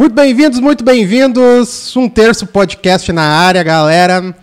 [0.00, 1.94] Muito bem-vindos, muito bem-vindos.
[1.94, 4.34] Um terço podcast na área, galera.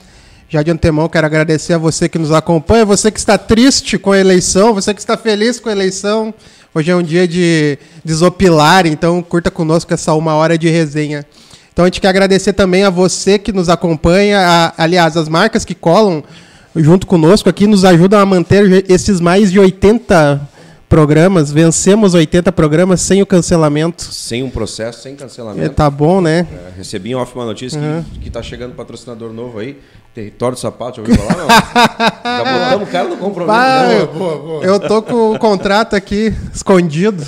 [0.48, 4.12] Já de antemão quero agradecer a você que nos acompanha, você que está triste com
[4.12, 6.32] a eleição, você que está feliz com a eleição.
[6.76, 11.26] Hoje é um dia de desopilar, então curta conosco essa uma hora de resenha.
[11.74, 15.66] Então a gente quer agradecer também a você que nos acompanha, a, aliás, as marcas
[15.66, 16.24] que colam
[16.76, 20.40] junto conosco aqui nos ajudam a manter esses mais de 80
[20.90, 24.04] programas, vencemos 80 programas sem o cancelamento.
[24.04, 25.66] Sem um processo, sem cancelamento.
[25.66, 26.48] É, tá bom, né?
[26.52, 28.04] É, recebi em off uma notícia uhum.
[28.14, 29.78] que, que tá chegando patrocinador novo aí.
[30.14, 31.38] Território do Sapato, já ouviu falar?
[31.38, 31.48] Não.
[32.26, 33.56] já botamos o cara no compromisso.
[33.56, 34.64] Bah, boa, boa, boa.
[34.64, 37.24] Eu tô com o contrato aqui escondido.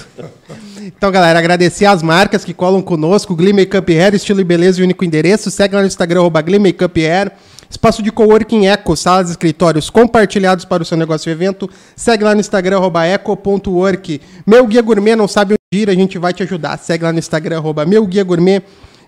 [0.82, 3.36] Então, galera, agradecer as marcas que colam conosco.
[3.36, 5.52] Glee Makeup Hair, estilo e beleza e único endereço.
[5.52, 7.32] Segue lá no Instagram, arroba Glee Makeup Hair.
[7.70, 11.70] Espaço de coworking Eco, salas e escritórios compartilhados para o seu negócio e evento.
[11.96, 14.20] Segue lá no Instagram, eco.work.
[14.46, 16.80] Meu Guia Gourmet, não sabe onde ir, a gente vai te ajudar.
[16.80, 18.64] Segue lá no Instagram, arroba Meu Guia Gourmet.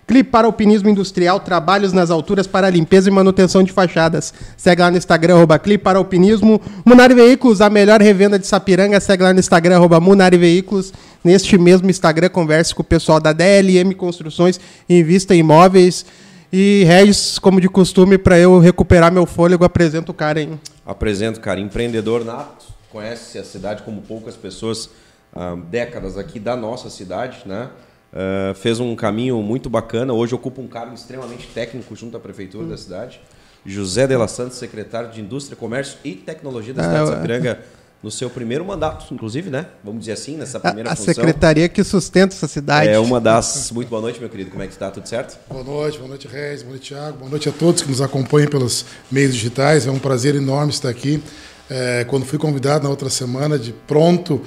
[0.06, 4.32] Clipe para alpinismo industrial, trabalhos nas alturas para limpeza e manutenção de fachadas.
[4.56, 6.60] Segue lá no Instagram, arroba Clipe para alpinismo.
[6.84, 9.00] Munari Veículos, a melhor revenda de Sapiranga.
[9.00, 10.92] Segue lá no Instagram, arroba Munari Veículos.
[11.24, 16.04] Neste mesmo Instagram, converse com o pessoal da DLM Construções e Invista em Imóveis.
[16.52, 20.60] E Regis, como de costume, para eu recuperar meu fôlego, apresento o cara, hein?
[20.84, 21.58] Apresento, cara.
[21.58, 24.90] Empreendedor nato, conhece a cidade como poucas pessoas,
[25.34, 27.70] há décadas aqui da nossa cidade, né?
[28.12, 30.12] Uh, fez um caminho muito bacana.
[30.12, 32.68] Hoje ocupa um cargo extremamente técnico junto à prefeitura hum.
[32.68, 33.18] da cidade.
[33.64, 37.60] José de la Santos, secretário de Indústria, Comércio e Tecnologia da ah, cidade de Sapiranga
[38.02, 39.66] no seu primeiro mandato, inclusive, né?
[39.84, 41.12] Vamos dizer assim, nessa primeira a, a função.
[41.12, 42.88] A secretaria que sustenta essa cidade.
[42.88, 43.70] É uma das.
[43.70, 44.50] Muito boa noite, meu querido.
[44.50, 44.90] Como é que está?
[44.90, 45.38] Tudo certo?
[45.48, 47.18] Boa noite, boa noite, Reis, boa noite, Thiago.
[47.18, 49.86] Boa noite a todos que nos acompanham pelos meios digitais.
[49.86, 51.22] É um prazer enorme estar aqui.
[51.70, 54.42] É, quando fui convidado na outra semana, de pronto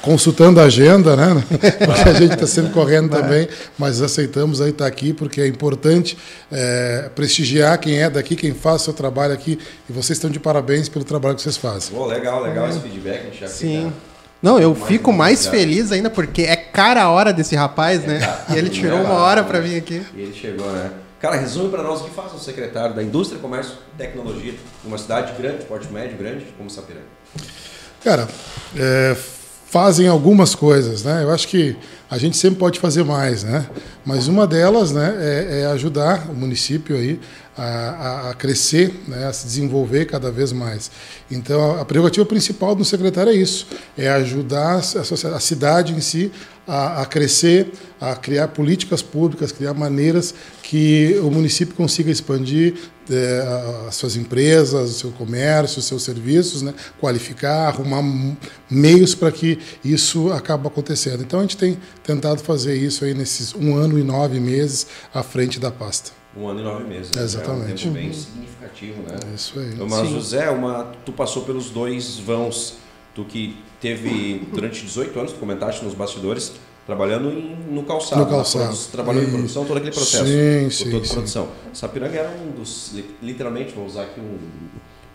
[0.00, 1.42] consultando a agenda, né?
[1.84, 3.48] Porque a gente está sempre correndo também,
[3.78, 6.16] mas aceitamos aí estar tá aqui porque é importante
[6.50, 9.58] é, prestigiar quem é daqui, quem faz o seu trabalho aqui.
[9.88, 11.96] E vocês estão de parabéns pelo trabalho que vocês fazem.
[11.96, 13.20] Oh, legal, legal esse feedback.
[13.20, 13.84] A gente já Sim.
[13.84, 14.12] Fica...
[14.42, 18.06] Não, eu mais fico mais feliz ainda porque é cara a hora desse rapaz, é,
[18.08, 18.18] né?
[18.18, 20.04] Cara, e ele tirou uma hora para vir aqui.
[20.16, 20.90] E ele chegou, né?
[21.20, 24.98] Cara, resume para nós o que faz o secretário da Indústria, Comércio e Tecnologia numa
[24.98, 27.06] cidade grande, porte médio, grande, como Sapiranga.
[28.02, 28.26] Cara,
[28.76, 29.16] é,
[29.72, 31.22] fazem algumas coisas, né?
[31.22, 31.74] Eu acho que
[32.10, 33.66] a gente sempre pode fazer mais, né?
[34.04, 37.18] Mas uma delas, né, é, é ajudar o município aí
[37.56, 40.90] a, a, crescer, né, a se desenvolver cada vez mais.
[41.30, 43.66] Então, a prerrogativa principal do secretário é isso:
[43.96, 46.30] é ajudar a, a cidade em si
[46.68, 52.74] a, a, crescer, a criar políticas públicas, criar maneiras que o município consiga expandir
[53.10, 58.02] é, as suas empresas, o seu comércio, os seus serviços, né, qualificar, arrumar
[58.70, 61.22] meios para que isso acabe acontecendo.
[61.22, 65.22] Então, a gente tem tentado fazer isso aí nesses um ano e nove meses à
[65.22, 66.10] frente da pasta.
[66.36, 67.12] Um ano e nove meses.
[67.12, 67.22] Né?
[67.22, 67.86] Exatamente.
[67.86, 68.14] É um tempo bem uhum.
[68.14, 69.16] significativo, né?
[69.30, 69.74] É isso aí.
[69.76, 70.14] Mas, Sim.
[70.14, 72.78] José, uma, tu passou pelos dois vãos.
[73.14, 76.52] Tu que teve, durante 18 anos, tu comentaste nos bastidores,
[76.86, 78.22] trabalhando em, no calçado.
[78.22, 78.76] No calçado.
[78.90, 80.26] Trabalhando em produção, todo aquele processo.
[80.26, 80.90] Sim, sim.
[80.90, 81.12] Toda sim.
[81.14, 81.48] produção.
[81.72, 84.38] Sapiranga era um dos, literalmente, vou usar aqui um,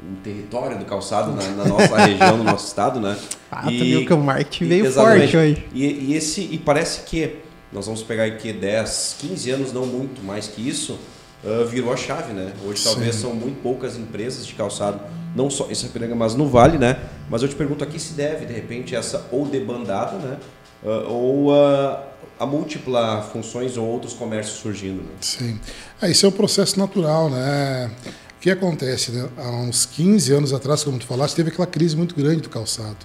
[0.09, 3.17] um território do calçado na, na nossa região, no nosso estado, né?
[3.51, 5.65] Ah, e, tu viu que o marketing veio forte hoje.
[5.73, 7.37] E, e, esse, e parece que
[7.71, 10.97] nós vamos pegar aqui 10, 15 anos, não muito mais que isso,
[11.43, 12.53] uh, virou a chave, né?
[12.65, 15.01] Hoje talvez são muito poucas empresas de calçado,
[15.35, 16.97] não só em Sapiranga, mas no Vale, né?
[17.29, 20.37] Mas eu te pergunto a que se deve, de repente, essa ou debandada, né?
[20.83, 21.97] Uh, ou uh,
[22.39, 25.01] a múltipla funções ou outros comércios surgindo.
[25.01, 25.09] Né?
[25.21, 25.59] Sim.
[26.01, 27.91] Ah, isso é um processo natural, né?
[28.37, 29.11] O que acontece?
[29.11, 29.27] Né?
[29.37, 32.97] Há uns 15 anos atrás, como tu falaste, teve aquela crise muito grande do calçado.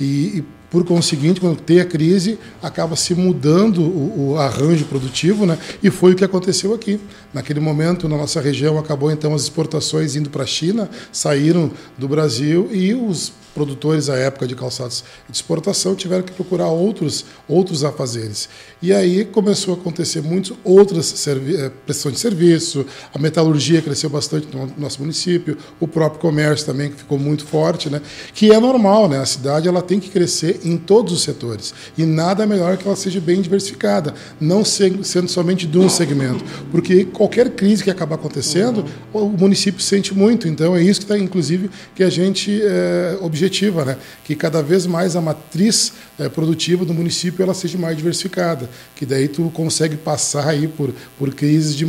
[0.00, 5.44] E, e por conseguinte, quando tem a crise, acaba se mudando o, o, arranjo produtivo,
[5.44, 5.58] né?
[5.82, 6.98] E foi o que aconteceu aqui.
[7.30, 12.08] Naquele momento, na nossa região, acabou então as exportações indo para a China, saíram do
[12.08, 17.84] Brasil e os produtores à época de calçados de exportação tiveram que procurar outros outros
[17.84, 18.48] afazeres.
[18.80, 24.48] E aí começou a acontecer muitas outras eh, prestações de serviço, a metalurgia cresceu bastante
[24.54, 28.00] no nosso município, o próprio comércio também que ficou muito forte, né?
[28.34, 29.18] Que é normal, né?
[29.18, 32.96] A cidade ela tem que crescer em todos os setores e nada melhor que ela
[32.96, 38.84] seja bem diversificada, não sendo somente de um segmento, porque qualquer crise que acabar acontecendo,
[39.12, 40.48] o município sente muito.
[40.48, 43.96] Então é isso que está, inclusive, que a gente é, objetiva, né?
[44.24, 49.04] Que cada vez mais a matriz é, produtiva do município ela seja mais diversificada, que
[49.04, 51.86] daí tu consegue passar aí por por crises de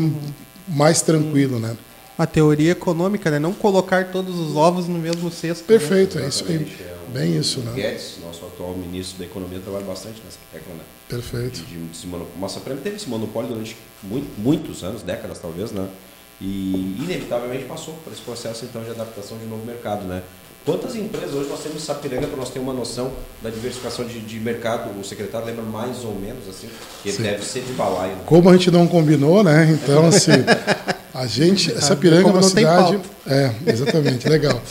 [0.68, 1.76] mais tranquilo, né?
[2.18, 3.40] A teoria econômica, né?
[3.40, 5.64] Não colocar todos os ovos no mesmo cesto.
[5.64, 6.26] Perfeito, né?
[6.26, 6.68] é isso aí.
[7.12, 7.72] Bem isso, né?
[7.76, 8.18] Guedes,
[8.64, 10.84] atual ministro da Economia, trabalha bastante nessa tecla, né?
[11.10, 11.62] Perfeito.
[11.64, 12.08] De, de.
[12.40, 15.88] Nossa Prêmio teve esse monopólio durante muito, muitos anos, décadas talvez, né?
[16.42, 20.24] E inevitavelmente passou por esse processo então de adaptação de novo mercado, né?
[20.66, 23.12] Quantas empresas hoje nós temos em Sapiranga para nós ter uma noção
[23.42, 24.98] da diversificação de, de, mercado?
[24.98, 26.70] O secretário lembra mais ou menos assim,
[27.02, 27.24] que ele Sim.
[27.24, 28.14] deve ser de balaio.
[28.14, 28.22] Né?
[28.26, 29.70] Como a gente não combinou, né?
[29.72, 30.32] Então, assim,
[31.14, 31.70] a gente.
[31.82, 33.00] Sapiranga é uma cidade.
[33.28, 34.62] É, exatamente, legal.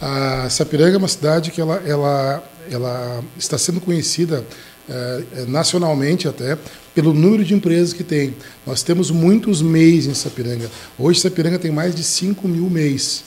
[0.00, 4.44] A Sapiranga é uma cidade que ela, ela, ela está sendo conhecida
[4.88, 6.58] é, é, nacionalmente até,
[6.92, 8.34] pelo número de empresas que tem.
[8.66, 10.68] Nós temos muitos MEIs em Sapiranga.
[10.98, 13.22] Hoje Sapiranga tem mais de 5 mil MEIs.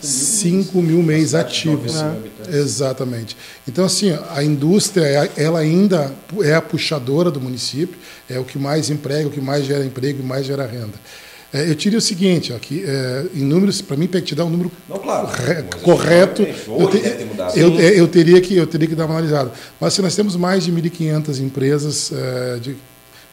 [0.00, 1.94] 5 mil MEIs ativos.
[1.96, 2.56] É.
[2.56, 3.36] Exatamente.
[3.66, 7.98] Então, assim, a indústria, ela ainda é a puxadora do município,
[8.30, 10.94] é o que mais emprega, o que mais gera emprego e mais gera renda.
[11.54, 14.50] É, eu tirei o seguinte, aqui, é, em números, para mim, para te dar um
[14.50, 15.28] número Não, claro,
[15.82, 16.98] correto, eu, te,
[17.56, 19.52] eu, é, eu, teria que, eu teria que dar uma analisada.
[19.80, 22.76] Mas se assim, nós temos mais de 1.500 empresas é, de,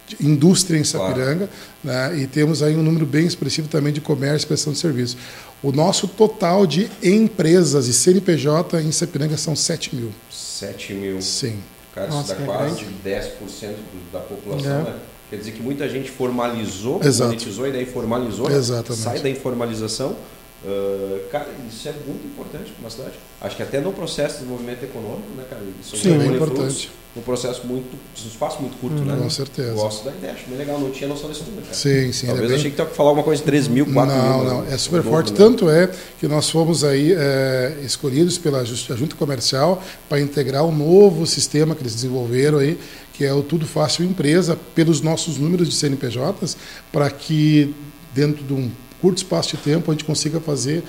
[0.05, 1.49] de, indústria em Sapiranga,
[1.81, 2.13] claro.
[2.13, 5.17] né, e temos aí um número bem expressivo também de comércio e prestação de serviço.
[5.63, 10.11] O nosso total de empresas e CNPJ em Sapiranga são 7 mil.
[10.29, 11.19] 7 mil.
[11.23, 11.57] Sim.
[11.95, 13.31] Cara, Nossa, isso dá quase grande.
[13.43, 13.73] 10%
[14.13, 14.83] da população, é.
[14.83, 14.95] né?
[15.31, 17.29] Quer dizer que muita gente formalizou, Exato.
[17.29, 18.57] monetizou e daí formalizou, né?
[18.57, 19.01] Exatamente.
[19.01, 20.13] sai da informalização.
[20.61, 23.13] Uh, cara, isso é muito importante para uma cidade.
[23.39, 25.61] Acho que até no processo de desenvolvimento econômico, né, cara?
[25.81, 29.17] Isso Sim, é importante um processo muito, um espaço muito curto, hum, né?
[29.21, 29.73] Com certeza.
[29.73, 31.73] Gosto da ideia, acho bem legal, não tinha noção desse número, cara.
[31.73, 32.27] Sim, sim.
[32.27, 32.57] Talvez é bem...
[32.57, 34.45] achei que tu ia falar alguma coisa de 3 mil, 4 não, mil.
[34.45, 35.33] Não, não, é super forte.
[35.33, 35.89] Tanto é
[36.19, 41.81] que nós fomos aí é, escolhidos pela Junta Comercial para integrar um novo sistema que
[41.81, 42.79] eles desenvolveram aí,
[43.21, 46.57] que é o Tudo Fácil Empresa, pelos nossos números de CNPJs,
[46.91, 47.71] para que
[48.15, 50.83] dentro de um curto espaço de tempo a gente consiga fazer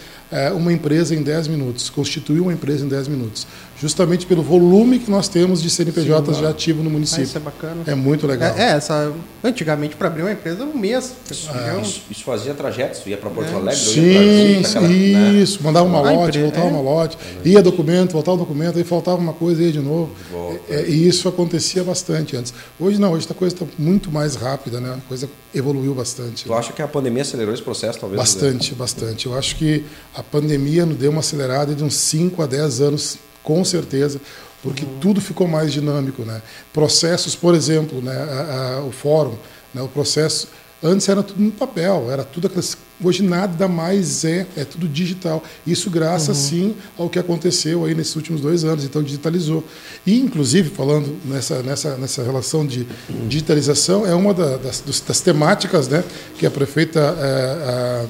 [0.55, 3.47] uma empresa em 10 minutos, constituir uma empresa em 10 minutos.
[3.79, 7.25] Justamente pelo volume que nós temos de CNPJs já ativo no município.
[7.25, 7.83] Ah, isso é bacana.
[7.87, 8.55] É muito legal.
[8.57, 9.13] É, é essa,
[9.43, 11.13] antigamente, para abrir uma empresa, um mês.
[11.49, 13.55] Ah, isso, isso, fazia trajetos, ia para Porto é.
[13.55, 14.95] Alegre, Sim, ia aquela, né?
[15.33, 15.59] isso.
[15.59, 15.65] Né?
[15.65, 16.71] Mandava uma ah, lote, voltava é.
[16.71, 20.13] uma lote, ia documento, voltava o documento, aí faltava uma coisa, ia de novo.
[20.31, 22.55] De é, e isso acontecia bastante antes.
[22.79, 24.95] Hoje não, hoje a coisa está muito mais rápida, né?
[24.97, 26.45] a coisa evoluiu bastante.
[26.45, 28.21] Tu acha que a pandemia acelerou esse processo, talvez?
[28.21, 29.27] Bastante, bastante.
[29.27, 32.81] Eu acho que a a pandemia nos deu uma acelerada de uns 5 a 10
[32.81, 34.21] anos, com certeza,
[34.63, 34.99] porque uhum.
[35.01, 36.23] tudo ficou mais dinâmico.
[36.23, 36.41] Né?
[36.73, 39.35] Processos, por exemplo, né, a, a, o fórum,
[39.75, 40.49] né, o processo
[40.85, 42.77] Antes era tudo no papel, era tudo aquelas...
[43.05, 45.43] Hoje nada mais é, é tudo digital.
[45.65, 46.49] Isso graças, uhum.
[46.49, 48.85] sim, ao que aconteceu aí nesses últimos dois anos.
[48.85, 49.65] Então, digitalizou.
[50.05, 52.87] E, inclusive, falando nessa, nessa, nessa relação de
[53.29, 56.03] digitalização, é uma da, das, das, temáticas né,
[56.37, 57.01] que a prefeita...
[57.01, 58.07] É, a,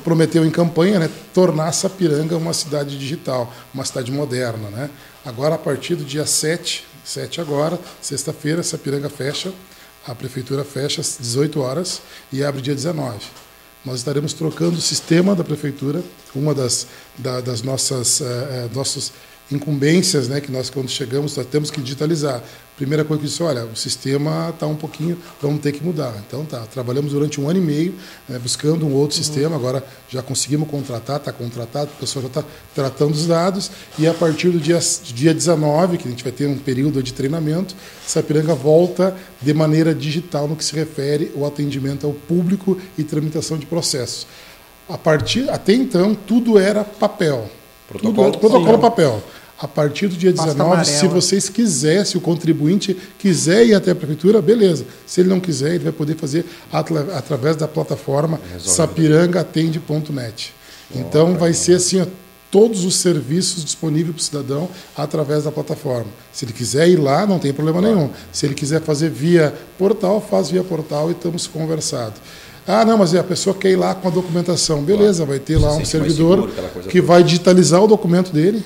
[0.00, 4.68] prometeu em campanha né, tornar Sapiranga uma cidade digital, uma cidade moderna.
[4.70, 4.90] Né?
[5.24, 9.52] Agora, a partir do dia 7, 7 agora, sexta-feira, Sapiranga fecha,
[10.06, 12.02] a prefeitura fecha às 18 horas
[12.32, 13.18] e abre dia 19.
[13.84, 16.02] Nós estaremos trocando o sistema da prefeitura,
[16.34, 16.86] uma das,
[17.16, 19.12] da, das nossas, eh, eh nossos
[19.50, 22.42] incumbências, né, que nós quando chegamos nós temos que digitalizar.
[22.80, 26.14] Primeira coisa que eu disse, olha, o sistema está um pouquinho, vamos ter que mudar.
[26.26, 27.94] Então tá, trabalhamos durante um ano e meio
[28.26, 29.22] né, buscando um outro uhum.
[29.22, 32.44] sistema, agora já conseguimos contratar, está contratado, o pessoal já está
[32.74, 34.80] tratando os dados e a partir do dia,
[35.12, 37.74] dia 19, que a gente vai ter um período de treinamento,
[38.06, 43.58] Sapiranga volta de maneira digital no que se refere ao atendimento ao público e tramitação
[43.58, 44.26] de processos.
[44.88, 47.46] A partir, até então, tudo era papel.
[47.86, 49.22] Protocolo, tudo, protocolo papel
[49.60, 53.94] a partir do dia 19, se vocês quisessem, se o contribuinte quiser ir até a
[53.94, 54.86] prefeitura, beleza.
[55.06, 60.54] Se ele não quiser, ele vai poder fazer através da plataforma sapirangaatende.net.
[60.94, 62.06] Então vai ser assim, ó,
[62.50, 66.08] todos os serviços disponíveis para o cidadão através da plataforma.
[66.32, 68.08] Se ele quiser ir lá, não tem problema nenhum.
[68.32, 72.18] Se ele quiser fazer via portal, faz via portal e estamos conversados.
[72.66, 74.82] Ah, não, mas a pessoa quer ir lá com a documentação.
[74.82, 76.48] Beleza, vai ter lá um servidor
[76.88, 78.64] que vai digitalizar o documento dele,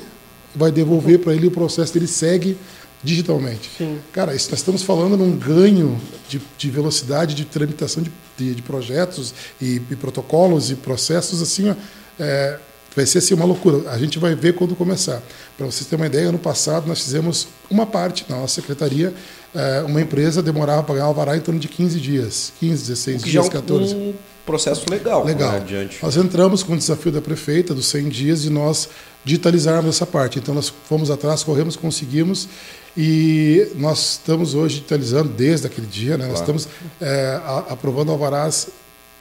[0.54, 2.56] vai devolver para ele o processo dele segue
[3.02, 3.70] digitalmente.
[3.76, 3.98] Sim.
[4.12, 8.62] Cara, isso, nós estamos falando num ganho de, de velocidade de tramitação de, de, de
[8.62, 11.74] projetos e, e, protocolos e processos assim, ó,
[12.18, 12.58] é,
[12.96, 13.90] vai ser assim uma loucura.
[13.90, 15.22] A gente vai ver quando começar.
[15.56, 19.12] Para vocês terem uma ideia, ano passado nós fizemos uma parte na nossa secretaria,
[19.54, 23.48] é, uma empresa demorava para o alvará em torno de 15 dias, 15, 16 dias,
[23.48, 23.92] 14.
[23.92, 25.24] É um processo legal.
[25.24, 25.52] Legal.
[25.52, 25.98] Né, adiante.
[26.02, 28.88] Nós entramos com o desafio da prefeita dos 100 dias e nós
[29.24, 30.38] digitalizarmos essa parte.
[30.38, 32.48] Então, nós fomos atrás, corremos, conseguimos,
[32.96, 36.26] e nós estamos hoje digitalizando desde aquele dia, né?
[36.26, 36.30] Claro.
[36.30, 36.68] nós estamos
[37.00, 38.68] é, aprovando alvarás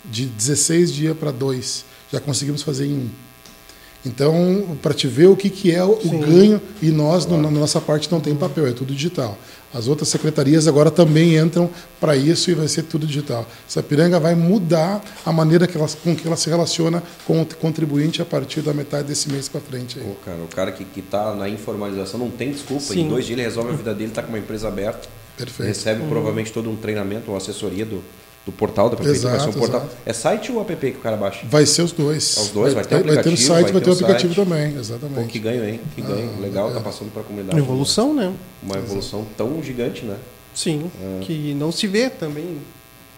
[0.03, 1.85] de 16 dias para 2.
[2.11, 3.09] Já conseguimos fazer em um.
[4.05, 7.49] Então, para te ver o que, que é o, o ganho, e nós, no, na
[7.49, 9.37] nossa parte, não tem papel, é tudo digital.
[9.73, 13.47] As outras secretarias agora também entram para isso e vai ser tudo digital.
[13.67, 18.21] Sapiranga vai mudar a maneira que ela, com que ela se relaciona com o contribuinte
[18.21, 19.99] a partir da metade desse mês para frente.
[19.99, 20.05] Aí.
[20.05, 22.83] Pô, cara, o cara que está na informalização não tem desculpa.
[22.83, 23.01] Sim.
[23.01, 25.09] Em dois dias ele resolve a vida dele, está com uma empresa aberta.
[25.35, 25.67] Perfeito.
[25.67, 28.03] Recebe provavelmente todo um treinamento ou assessoria do,
[28.45, 29.29] do portal da prefeitura.
[29.31, 29.81] vai ser um Exato, portal.
[29.87, 29.95] exato.
[30.05, 31.45] É site ou app que o cara baixa?
[31.49, 32.35] Vai ser os dois.
[32.37, 33.93] Os dois, vai ter o vai ter o aplicativo, site, vai vai ter ter o
[33.93, 34.47] aplicativo site.
[34.49, 35.27] também, Pô, exatamente.
[35.31, 35.79] que ganho, hein?
[35.95, 36.31] Que ganho.
[36.37, 36.73] Ah, Legal, é.
[36.73, 37.57] tá passando para a comunidade.
[37.57, 38.33] Evolução, né?
[38.61, 40.17] Uma evolução tão gigante, né?
[40.53, 40.91] Sim.
[41.21, 42.57] Que não se vê também.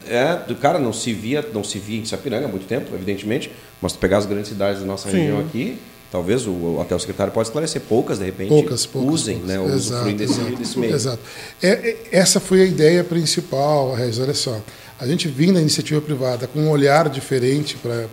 [0.07, 3.51] É, do cara não se via, não se via em Sapiranga há muito tempo, evidentemente,
[3.81, 5.17] mas tu pegar as grandes cidades da nossa Sim.
[5.17, 5.79] região aqui,
[6.11, 9.11] talvez o, até o secretário pode esclarecer, poucas de repente Poucas, poucas.
[9.21, 9.49] usem, poucas.
[9.55, 10.55] né, ou usufruem desse, exato.
[10.57, 10.93] desse meio.
[10.93, 11.19] Exato.
[11.59, 14.61] É, é- essa foi a ideia principal, Regis, olha só.
[14.97, 18.07] A gente vindo da iniciativa privada com um olhar diferente para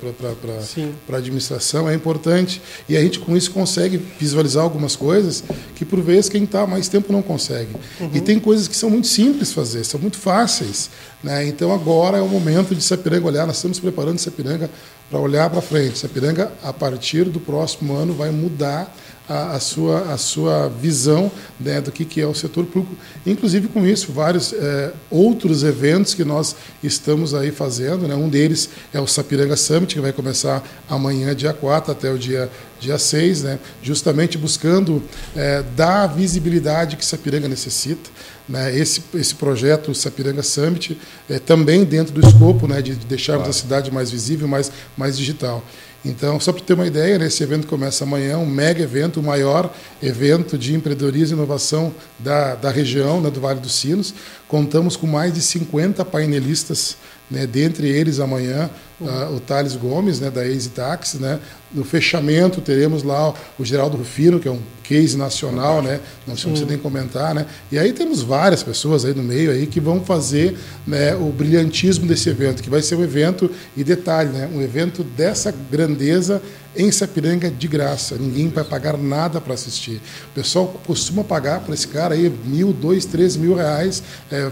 [1.13, 5.45] a administração é importante e a gente com isso consegue visualizar algumas coisas
[5.77, 7.71] que por vezes quem está mais tempo não consegue.
[8.13, 10.91] E tem coisas que são muito simples fazer, são muito fáceis.
[11.23, 11.47] Né?
[11.47, 14.69] Então agora é o momento de Sapiranga olhar, nós estamos preparando Sapiranga
[15.09, 16.01] para olhar para frente.
[16.01, 18.93] Sapiranga, a partir do próximo ano, vai mudar
[19.33, 22.95] a, a sua, a sua visão né, do que, que é o setor público.
[23.27, 28.07] Inclusive com isso, vários eh, outros eventos que nós estamos aí fazendo.
[28.07, 28.15] Né?
[28.15, 32.51] Um deles é o Sapiranga Summit, que vai começar amanhã, dia 4, até o dia,
[32.79, 33.59] dia 6, né?
[33.83, 35.03] justamente buscando
[35.35, 38.11] eh, dar a visibilidade que Sapiranga necessita.
[38.47, 38.77] Né?
[38.77, 40.99] Esse, esse projeto Sapiranga Summit
[41.31, 45.65] é também dentro do escopo né, de deixarmos a cidade mais visível, mais, mais digital.
[46.05, 49.23] Então, só para ter uma ideia, né, esse evento começa amanhã, um mega evento, o
[49.23, 54.13] maior evento de empreendedorismo e inovação da, da região, né, do Vale dos Sinos.
[54.49, 56.97] Contamos com mais de 50 painelistas,
[57.31, 58.69] né, dentre eles amanhã
[59.35, 61.19] o Thales Gomes, né, da Easy Taxi.
[61.19, 61.39] Né,
[61.73, 66.67] no fechamento teremos lá o Geraldo Rufino, que é um case nacional, né, não precisa
[66.67, 67.35] nem comentar.
[67.35, 70.57] Né, e aí temos várias pessoas aí no meio aí que vão fazer
[70.87, 75.03] né, o brilhantismo desse evento, que vai ser um evento, e detalhe, né, um evento
[75.03, 76.43] dessa grandeza
[76.77, 78.17] em Sapiranga de graça.
[78.17, 80.01] Ninguém vai pagar nada para assistir.
[80.31, 84.03] O pessoal costuma pagar para esse cara aí mil, dois, três mil reais.
[84.31, 84.51] é,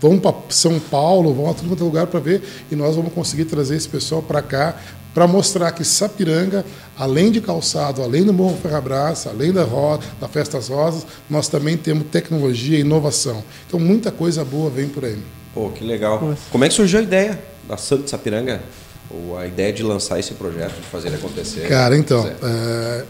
[0.00, 3.12] vão para São Paulo, vão a todo quanto é lugar para ver, e nós vamos
[3.12, 4.76] conseguir trazer esse pessoal para cá
[5.14, 6.64] para mostrar que Sapiranga,
[6.96, 11.76] além de calçado, além do Morro Ferrabras, além da, ro da Festas Rosas, nós também
[11.76, 13.44] temos tecnologia e inovação.
[13.66, 15.18] Então, muita coisa boa vem por aí.
[15.54, 16.34] Pô, que legal.
[16.50, 18.62] Como é que surgiu a ideia da Santo Sapiranga?
[19.10, 21.68] Ou a ideia de lançar esse projeto, de fazer ele acontecer?
[21.68, 23.04] Cara, então, é,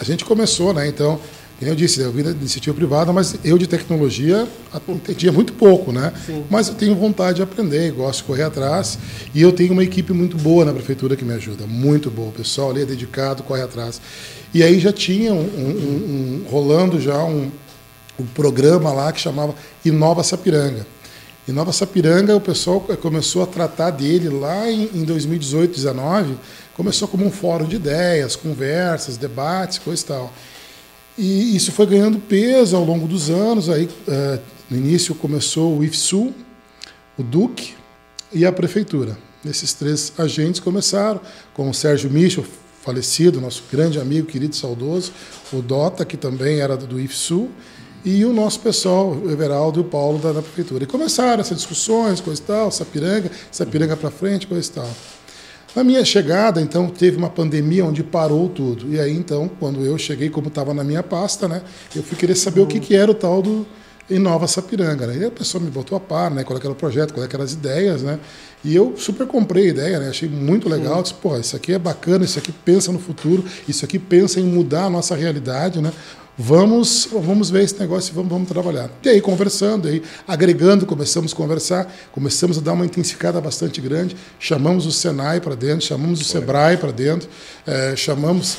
[0.00, 0.88] a gente começou, né?
[0.88, 1.20] Então,
[1.64, 4.48] como eu disse, eu vim da iniciativa privada, mas eu de tecnologia
[4.88, 6.12] entendia muito pouco, né?
[6.50, 8.98] Mas eu tenho vontade de aprender, gosto de correr atrás.
[9.34, 12.28] E eu tenho uma equipe muito boa na prefeitura que me ajuda, muito boa.
[12.28, 14.00] O pessoal ali é dedicado, corre atrás.
[14.52, 17.50] E aí já tinha um, um- um- rolando já um,
[18.18, 19.54] um programa lá que chamava
[19.84, 20.86] Inova Sapiranga.
[21.48, 26.34] Inova Sapiranga, o pessoal começou a tratar dele lá em, em 2018, 2019,
[26.74, 30.32] começou como um fórum de ideias, conversas, debates, coisa e tal.
[31.16, 33.68] E isso foi ganhando peso ao longo dos anos.
[33.68, 34.38] Aí, eh,
[34.70, 36.32] no início, começou o IFSU,
[37.18, 37.74] o DUC
[38.32, 39.16] e a Prefeitura.
[39.44, 41.20] Esses três agentes começaram,
[41.52, 42.44] com o Sérgio Michel,
[42.82, 45.12] falecido, nosso grande amigo, querido, saudoso,
[45.52, 47.48] o Dota, que também era do IFSU,
[48.04, 50.84] e o nosso pessoal, o Everaldo e o Paulo da, da Prefeitura.
[50.84, 54.90] E começaram essas discussões, coisa e tal, Sapiranga, Sapiranga para frente, coisa e tal.
[55.74, 58.92] Na minha chegada, então, teve uma pandemia onde parou tudo.
[58.94, 61.62] E aí, então, quando eu cheguei, como estava na minha pasta, né,
[61.96, 63.66] eu fui querer saber o que, que era o tal do
[64.10, 65.06] Inova Sapiranga.
[65.06, 65.16] Né?
[65.18, 67.28] E a pessoa me botou a par, né, qual é era o projeto, qual é
[67.32, 68.18] eram as ideias, né?
[68.64, 70.08] E eu super comprei a ideia, né?
[70.08, 71.02] Achei muito legal.
[71.02, 74.44] Disse, pô, isso aqui é bacana, isso aqui pensa no futuro, isso aqui pensa em
[74.44, 75.92] mudar a nossa realidade, né?
[76.36, 78.90] Vamos, vamos ver esse negócio e vamos, vamos trabalhar.
[79.04, 84.16] E aí, conversando, aí, agregando, começamos a conversar, começamos a dar uma intensificada bastante grande.
[84.38, 87.28] Chamamos o Senai para dentro, chamamos o Sebrae para dentro,
[87.66, 88.56] eh, chamamos.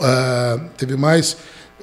[0.00, 1.36] ah, teve mais.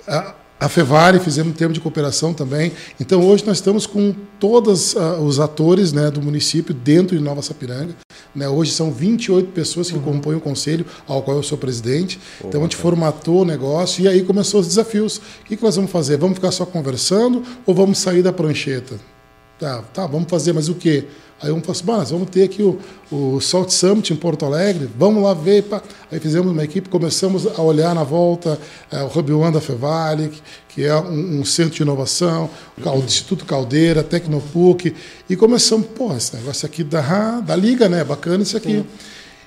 [0.07, 2.71] a- a Fevale, fizemos um termo de cooperação também.
[2.99, 7.43] Então, hoje nós estamos com todos ah, os atores né, do município dentro de Nova
[7.43, 7.95] Sapiranga.
[8.33, 8.49] Né?
[8.49, 12.19] Hoje são 28 pessoas que compõem o conselho, ao qual eu sou presidente.
[12.43, 15.17] então, a gente formatou o negócio e aí começou os desafios.
[15.17, 16.17] O que, que nós vamos fazer?
[16.17, 18.99] Vamos ficar só conversando ou vamos sair da prancheta?
[19.59, 21.05] Tá, tá, vamos fazer, mas o quê?
[21.41, 22.79] Aí vamos falar assim, "Bah, nós vamos ter aqui o,
[23.11, 25.63] o Salt Summit em Porto Alegre, vamos lá ver.
[25.63, 25.81] Pá.
[26.11, 28.59] Aí fizemos uma equipe, começamos a olhar na volta
[28.91, 30.31] eh, o Hub One da Fevale,
[30.69, 34.93] que- é um, um centro de inovação, o Instituto Caldeira, Tecnopuc,
[35.29, 38.03] e começamos, pô, esse negócio aqui da, da Liga, né?
[38.03, 38.83] Bacana isso aqui.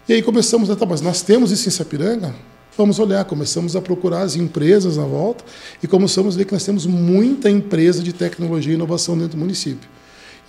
[0.09, 2.35] E aí começamos a, tá, mas nós temos isso em Sapiranga?
[2.79, 5.45] vamos olhar, começamos a procurar as empresas na volta
[5.83, 9.39] e começamos a ver que nós temos muita empresa de tecnologia e inovação dentro do
[9.39, 9.87] município.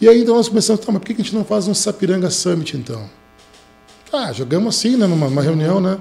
[0.01, 2.31] E aí então nós começamos, tá, mas por que a gente não faz um Sapiranga
[2.31, 3.07] Summit então?
[4.11, 5.99] Ah, jogamos assim, né, numa, numa reunião, né?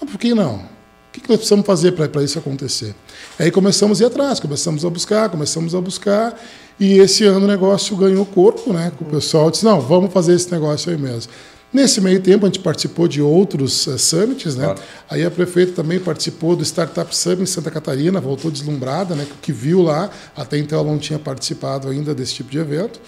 [0.00, 0.54] Mas por que não?
[0.54, 2.94] O que nós precisamos fazer para isso acontecer?
[3.38, 6.40] Aí começamos a ir atrás, começamos a buscar, começamos a buscar,
[6.78, 8.92] e esse ano o negócio ganhou corpo, né?
[9.00, 11.30] O pessoal disse, não, vamos fazer esse negócio aí mesmo.
[11.72, 14.64] Nesse meio tempo, a gente participou de outros uh, summits, né?
[14.64, 14.80] Claro.
[15.08, 19.26] Aí a prefeita também participou do Startup Summit em Santa Catarina, voltou deslumbrada, né?
[19.40, 23.00] Que viu lá, até então ela não tinha participado ainda desse tipo de evento.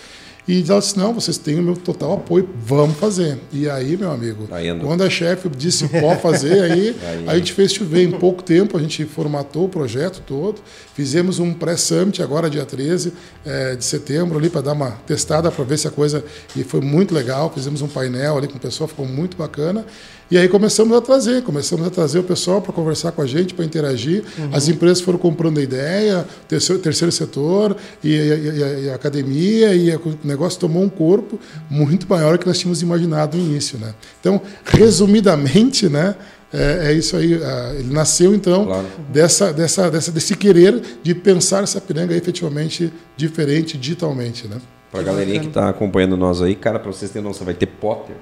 [0.47, 3.39] E ela disse: não, vocês têm o meu total apoio, vamos fazer.
[3.51, 4.47] E aí, meu amigo,
[4.83, 6.97] quando a chefe disse pode fazer, aí,
[7.27, 8.05] aí a gente fez chover.
[8.05, 10.61] Em pouco tempo, a gente formatou o projeto todo,
[10.95, 13.13] fizemos um pré-summit agora, dia 13
[13.45, 16.23] é, eh, de setembro, ali para dar uma testada para ver se a coisa.
[16.55, 17.51] E foi muito legal.
[17.53, 19.87] Fizemos um painel ali com o pessoal, ficou muito bacana.
[20.31, 23.53] E aí começamos a trazer, começamos a trazer o pessoal para conversar com a gente,
[23.53, 24.25] para interagir.
[24.39, 24.51] Uhum.
[24.53, 29.95] As empresas foram comprando a ideia, terceiro, terceiro setor e, e, e, a academia, e
[29.95, 31.39] o negócio tomou um corpo
[31.69, 33.79] muito maior do que nós tínhamos imaginado no início.
[33.79, 33.95] Né?
[34.21, 36.15] Então, resumidamente, né,
[36.53, 37.33] é, é, isso aí.
[37.79, 38.87] Ele nasceu, então, claro.
[39.09, 44.47] dessa, dessa, dessa, desse querer de pensar essa piranga efetivamente diferente digitalmente.
[44.47, 44.57] Né?
[44.91, 47.67] Para a galerinha que está acompanhando nós aí, cara, para vocês terem noção, vai ter
[47.67, 48.15] Potter.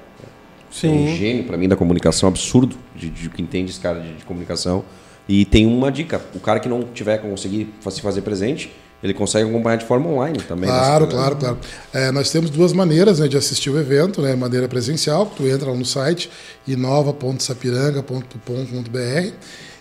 [0.72, 0.88] Sim.
[0.88, 4.14] É um gênio, para mim, da comunicação, absurdo, de, de, que entende esse cara de,
[4.14, 4.84] de, comunicação.
[5.28, 9.48] E tem uma dica: o cara que não tiver conseguir se fazer presente, ele consegue
[9.48, 10.70] acompanhar de forma online também.
[10.70, 10.76] Né?
[10.76, 11.58] Claro, claro, claro.
[11.92, 14.34] É, nós temos duas maneiras né, de assistir o evento, né?
[14.34, 16.30] Maneira presencial, tu entra lá no site
[16.66, 19.32] inova.sapiranga.com.br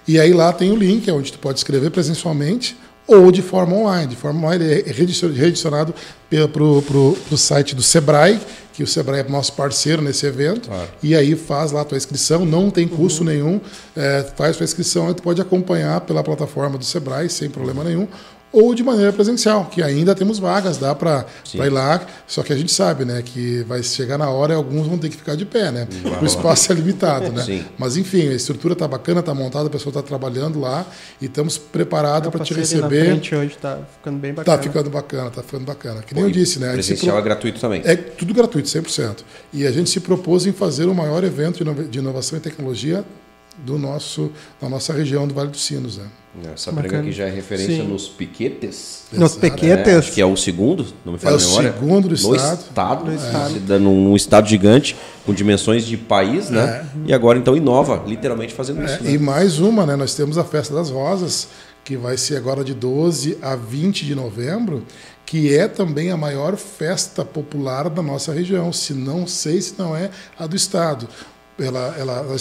[0.08, 2.76] e aí lá tem o link, é onde tu pode escrever presencialmente
[3.08, 4.08] ou de forma online.
[4.08, 5.94] De forma online é redirecionado
[6.30, 8.40] para o site do Sebrae,
[8.82, 10.90] que o Sebrae é nosso parceiro nesse evento, claro.
[11.04, 13.30] e aí faz lá a tua inscrição, não tem custo uhum.
[13.30, 13.62] nenhum,
[13.96, 18.08] é, faz tua inscrição, e tu pode acompanhar pela plataforma do Sebrae sem problema nenhum,
[18.52, 22.56] ou de maneira presencial, que ainda temos vagas, dá para ir lá, só que a
[22.56, 25.46] gente sabe, né, que vai chegar na hora e alguns vão ter que ficar de
[25.46, 25.88] pé, né?
[26.22, 27.44] o espaço é limitado, né?
[27.44, 27.66] Sim.
[27.78, 30.86] Mas enfim, a estrutura está bacana, está montada, a pessoa está trabalhando lá
[31.22, 33.04] e estamos preparados para te receber.
[33.04, 34.56] Na frente hoje está ficando bem bacana.
[34.56, 36.02] Está ficando bacana, está ficando bacana.
[36.02, 36.74] Que nem Pô, eu disse, né?
[36.74, 37.20] Presencial pro...
[37.20, 37.82] é gratuito também.
[37.86, 39.20] É tudo gratuito, 100%.
[39.54, 43.06] E a gente se propôs em fazer o maior evento de inovação e tecnologia
[43.58, 46.06] do nosso, da nossa região do Vale dos Sinos, né?
[46.54, 47.88] Essa briga aqui já é referência Sim.
[47.90, 49.04] nos piquetes.
[49.12, 50.08] Nos piquetes.
[50.10, 51.70] É, que é o segundo, não me fala é a memória.
[51.70, 52.60] o segundo do no estado.
[52.62, 53.74] estado no estado.
[53.74, 53.80] É.
[53.80, 56.88] Num, estado gigante, com dimensões de país, né?
[57.06, 57.10] É.
[57.10, 58.94] E agora então inova, literalmente fazendo isso.
[58.94, 59.12] É, né?
[59.12, 59.98] E mais uma, né?
[59.98, 61.50] Nós temos a Festa das Rosas,
[61.84, 64.86] que vai ser agora de 12 a 20 de novembro,
[65.26, 68.72] que é também a maior festa popular da nossa região.
[68.72, 70.10] Se não sei se não é
[70.40, 71.10] a do estado.
[71.60, 72.38] Ela, ela, ela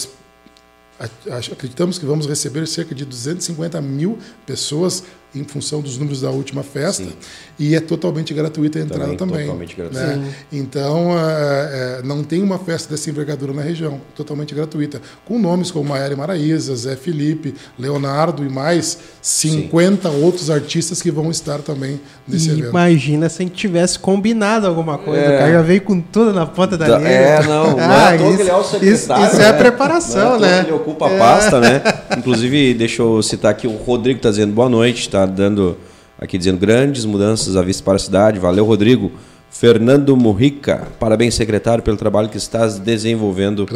[1.50, 5.04] acreditamos que vamos receber cerca de 250 mil pessoas
[5.35, 7.12] em função dos números da última festa Sim.
[7.59, 9.16] e é totalmente gratuita a entrada também.
[9.16, 10.16] também totalmente gratuita.
[10.16, 10.35] Né?
[10.53, 15.71] Então é, é, não tem uma festa dessa envergadura na região, totalmente gratuita, com nomes
[15.71, 20.23] como Maiara Maraíza, Zé Felipe, Leonardo e mais 50 Sim.
[20.23, 22.71] outros artistas que vão estar também nesse e evento.
[22.71, 25.37] Imagina se a gente tivesse combinado alguma coisa, é.
[25.37, 27.09] o cara já veio com tudo na ponta da, linha.
[27.09, 28.95] É, não, não ah, é isso, que ele é o secretário.
[28.95, 29.49] Isso, isso né?
[29.49, 30.61] é preparação, não é né?
[30.66, 31.83] Ele ocupa a pasta, né?
[32.19, 35.19] Inclusive, deixa eu citar aqui, o Rodrigo está dizendo boa noite, tá?
[35.26, 35.76] Dando
[36.18, 38.38] aqui dizendo grandes mudanças à vista para a cidade.
[38.38, 39.12] Valeu, Rodrigo.
[39.50, 43.66] Fernando Murrica, parabéns, secretário, pelo trabalho que estás desenvolvendo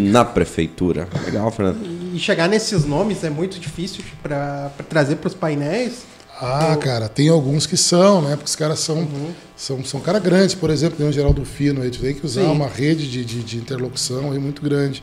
[0.00, 1.06] na prefeitura.
[1.26, 1.78] Legal, Fernando.
[2.14, 6.06] E chegar nesses nomes é muito difícil para trazer para os painéis.
[6.40, 6.78] Ah, Eu...
[6.78, 8.30] cara, tem alguns que são, né?
[8.30, 9.30] Porque os caras são, uhum.
[9.54, 12.42] são, são cara grandes, por exemplo, tem o Geraldo Fino aí, tu tem que usar
[12.42, 12.50] Sim.
[12.50, 15.02] uma rede de, de, de interlocução aí muito grande.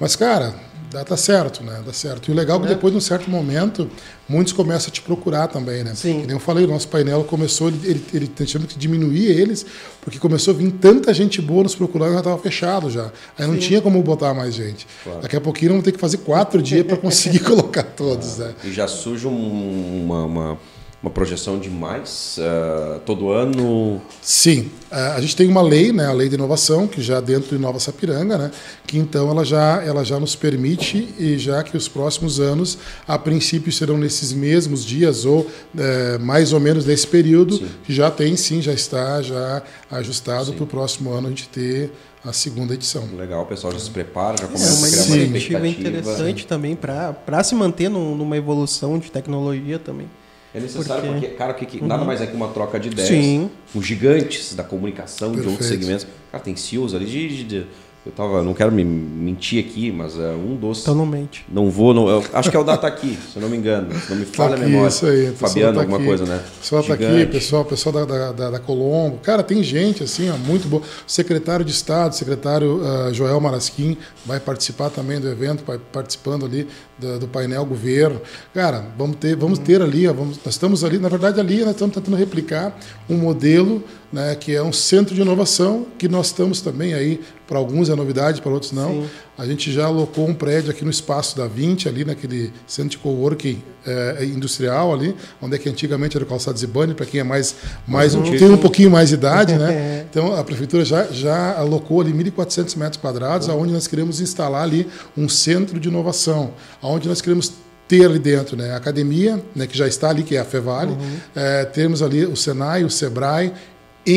[0.00, 0.54] Mas, cara,
[0.90, 1.82] dá tá certo, né?
[1.84, 2.28] Dá certo.
[2.28, 2.74] E o legal é que é.
[2.74, 3.88] depois, de um certo momento,
[4.28, 5.94] muitos começam a te procurar também, né?
[5.94, 6.20] Sim.
[6.20, 9.64] Que nem eu falei, o nosso painel começou, ele, ele, ele tentando que diminuir eles,
[10.00, 13.04] porque começou a vir tanta gente boa nos procurando, já estava fechado já.
[13.38, 13.52] Aí Sim.
[13.52, 14.86] não tinha como botar mais gente.
[15.04, 15.20] Claro.
[15.20, 18.46] Daqui a pouquinho vamos ter que fazer quatro dias para conseguir colocar todos, ah.
[18.46, 18.54] né?
[18.64, 20.58] E já surge um, uma, uma
[21.02, 24.00] uma projeção de mais uh, todo ano?
[24.20, 27.56] Sim, uh, a gente tem uma lei, né, a lei de inovação, que já dentro
[27.56, 28.50] de Nova Sapiranga, né,
[28.86, 32.76] que então ela já, ela já nos permite, e já que os próximos anos,
[33.08, 37.68] a princípio serão nesses mesmos dias ou uh, mais ou menos nesse período, sim.
[37.88, 41.90] já tem sim, já está já ajustado para o próximo ano a gente ter
[42.22, 43.08] a segunda edição.
[43.16, 46.46] Legal, o pessoal já se prepara, já começa é uma a criar uma expectativa interessante
[46.46, 50.06] também para se manter numa evolução de tecnologia também.
[50.54, 51.86] É necessário porque, porque cara, que, que uhum.
[51.86, 53.50] nada mais é que uma troca de ideias Sim.
[53.72, 55.46] com gigantes da comunicação, Perfeito.
[55.46, 56.06] de outros segmentos.
[56.32, 57.66] Cara, tem CEOs ali de, de, de
[58.04, 60.80] Eu tava, não quero me mentir aqui, mas é um doce.
[60.80, 61.44] Então não mente.
[61.52, 63.92] Não vou, não, eu acho que é o da Taqui, se eu não me engano.
[63.92, 64.88] Se não me falha Tá a memória.
[64.88, 66.06] isso aí, pessoal Fabiano, tá alguma aqui.
[66.06, 66.36] coisa, né?
[66.36, 69.18] O pessoal tá aqui, pessoal, pessoal da, da, da, da Colombo.
[69.18, 70.82] Cara, tem gente assim, ó, muito boa.
[70.82, 76.46] O secretário de Estado, secretário ah, Joel Marasquim, vai participar também do evento, vai participando
[76.46, 76.66] ali
[76.98, 78.18] do, do painel governo.
[78.54, 81.72] Cara, vamos ter, vamos ter ali, ó, vamos, nós estamos ali, na verdade, ali nós
[81.72, 82.74] estamos tentando replicar
[83.10, 87.58] um modelo né, que é um centro de inovação, que nós estamos também aí, para
[87.58, 89.02] alguns é novidade, para outros não.
[89.02, 89.06] Sim.
[89.38, 92.98] A gente já alocou um prédio aqui no espaço da 20, ali naquele centro de
[92.98, 97.24] coworking eh, industrial ali, onde é que antigamente era o calçado Zibani, para quem é
[97.24, 97.54] mais,
[97.86, 100.06] mais um, tem um pouquinho mais de idade, né?
[100.10, 104.88] Então a prefeitura já, já alocou ali 1.400 metros quadrados, aonde nós queremos instalar ali
[105.16, 107.52] um centro de inovação, aonde nós queremos
[107.86, 108.72] ter ali dentro, né?
[108.72, 110.96] A academia, né, que já está ali, que é a Fevale,
[111.34, 113.52] eh, temos ali o Senai, o Sebrae,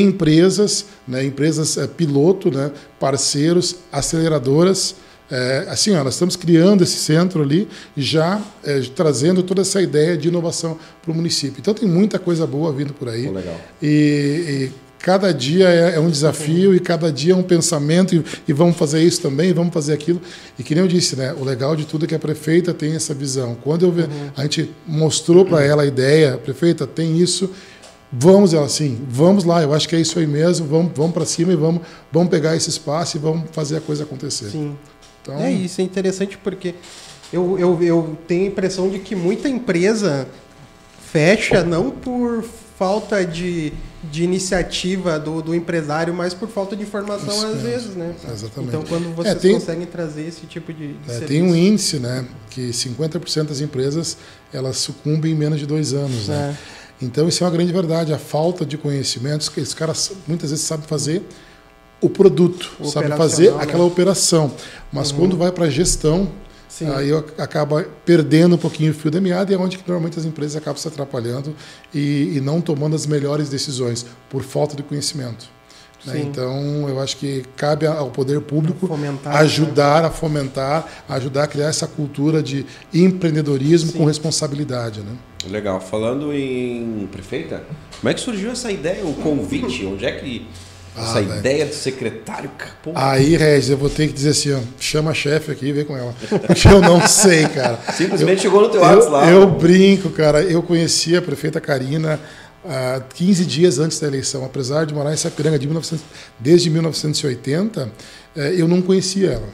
[0.02, 4.96] empresas, né, empresas eh, piloto, né, parceiros, aceleradoras.
[5.32, 10.16] É, assim, ó, nós estamos criando esse centro ali, já é, trazendo toda essa ideia
[10.16, 11.60] de inovação para o município.
[11.60, 13.26] Então tem muita coisa boa vindo por aí.
[13.26, 13.60] Pô, legal.
[13.82, 13.88] E,
[14.48, 14.72] e
[15.04, 18.78] cada dia é, é um desafio e cada dia é um pensamento e, e vamos
[18.78, 20.22] fazer isso também, vamos fazer aquilo.
[20.58, 22.96] E que nem eu disse, né, o legal de tudo é que a prefeita tem
[22.96, 23.58] essa visão.
[23.62, 24.04] Quando eu ve,
[24.36, 27.50] a gente mostrou para ela a ideia, prefeita, tem isso,
[28.16, 31.26] Vamos, ela assim, vamos lá, eu acho que é isso aí mesmo, vamos, vamos para
[31.26, 34.50] cima e vamos, vamos pegar esse espaço e vamos fazer a coisa acontecer.
[34.52, 34.76] Sim.
[35.22, 36.76] Então, É isso, é interessante porque
[37.32, 40.28] eu, eu, eu tenho a impressão de que muita empresa
[41.12, 42.44] fecha não por
[42.78, 43.72] falta de,
[44.12, 48.14] de iniciativa do, do empresário, mas por falta de informação Isso às mesmo, vezes, né?
[48.32, 48.70] exatamente.
[48.70, 51.98] Então quando vocês É, tem- conseguem trazer esse tipo de, de é, tem um índice,
[52.00, 54.18] né, que 50% das empresas
[54.52, 56.56] elas sucumbem em menos de dois anos, né?
[56.80, 56.83] É.
[57.02, 60.66] Então isso é uma grande verdade, a falta de conhecimentos que esses caras muitas vezes
[60.66, 61.22] sabem fazer
[62.00, 63.64] o produto, O sabe operacional, fazer né?
[63.64, 64.54] aquela operação,
[64.92, 66.30] mas quando vai para a gestão
[66.74, 66.90] Sim.
[66.90, 70.26] Aí acaba perdendo um pouquinho o fio da meada e é onde que normalmente as
[70.26, 71.56] empresas acabam se atrapalhando
[71.94, 75.48] e, e não tomando as melhores decisões por falta de conhecimento.
[76.06, 76.20] Né?
[76.22, 81.68] Então, eu acho que cabe ao poder público Fomentar, ajudar a fomentar, ajudar a criar
[81.68, 83.98] essa cultura de empreendedorismo Sim.
[84.00, 85.02] com responsabilidade.
[85.02, 85.14] Né?
[85.50, 85.80] Legal.
[85.80, 87.64] Falando em prefeita,
[88.00, 89.86] como é que surgiu essa ideia, o convite?
[89.86, 90.48] Onde é que
[90.96, 91.40] essa Ah, velho.
[91.40, 92.52] ideia de secretário?
[92.84, 95.74] Pô, Aí, Regis, eu vou ter que dizer assim, ó, chama a chefe aqui e
[95.74, 96.14] vê com ela.
[96.30, 97.80] Porque eu não sei, cara.
[97.94, 99.30] simplesmente chegou no teu Eu, WhatsApp lá.
[99.32, 100.42] eu brinco, cara.
[100.44, 102.20] Eu conheci a prefeita Karina
[102.66, 104.44] há 15 dias antes da eleição.
[104.46, 106.06] Apesar de morar em Sapiranga de 1900
[106.40, 107.92] desde 1980,
[108.36, 109.50] eh, eu não conhecia ela.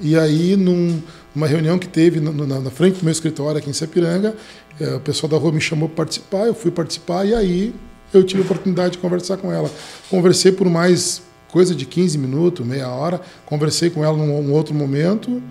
[0.00, 1.00] E aí, num-
[1.34, 4.34] numa reunião que teve no- na, na frente do meu escritório aqui em Sapiranga,
[4.80, 7.74] eh, o pessoal da rua me chamou para participar, eu fui participar e aí
[8.12, 9.70] eu tive a oportunidade de conversar com ela.
[10.10, 14.74] Conversei por mais coisa de 15 minutos, meia hora, conversei com ela num, num outro
[14.74, 15.42] momento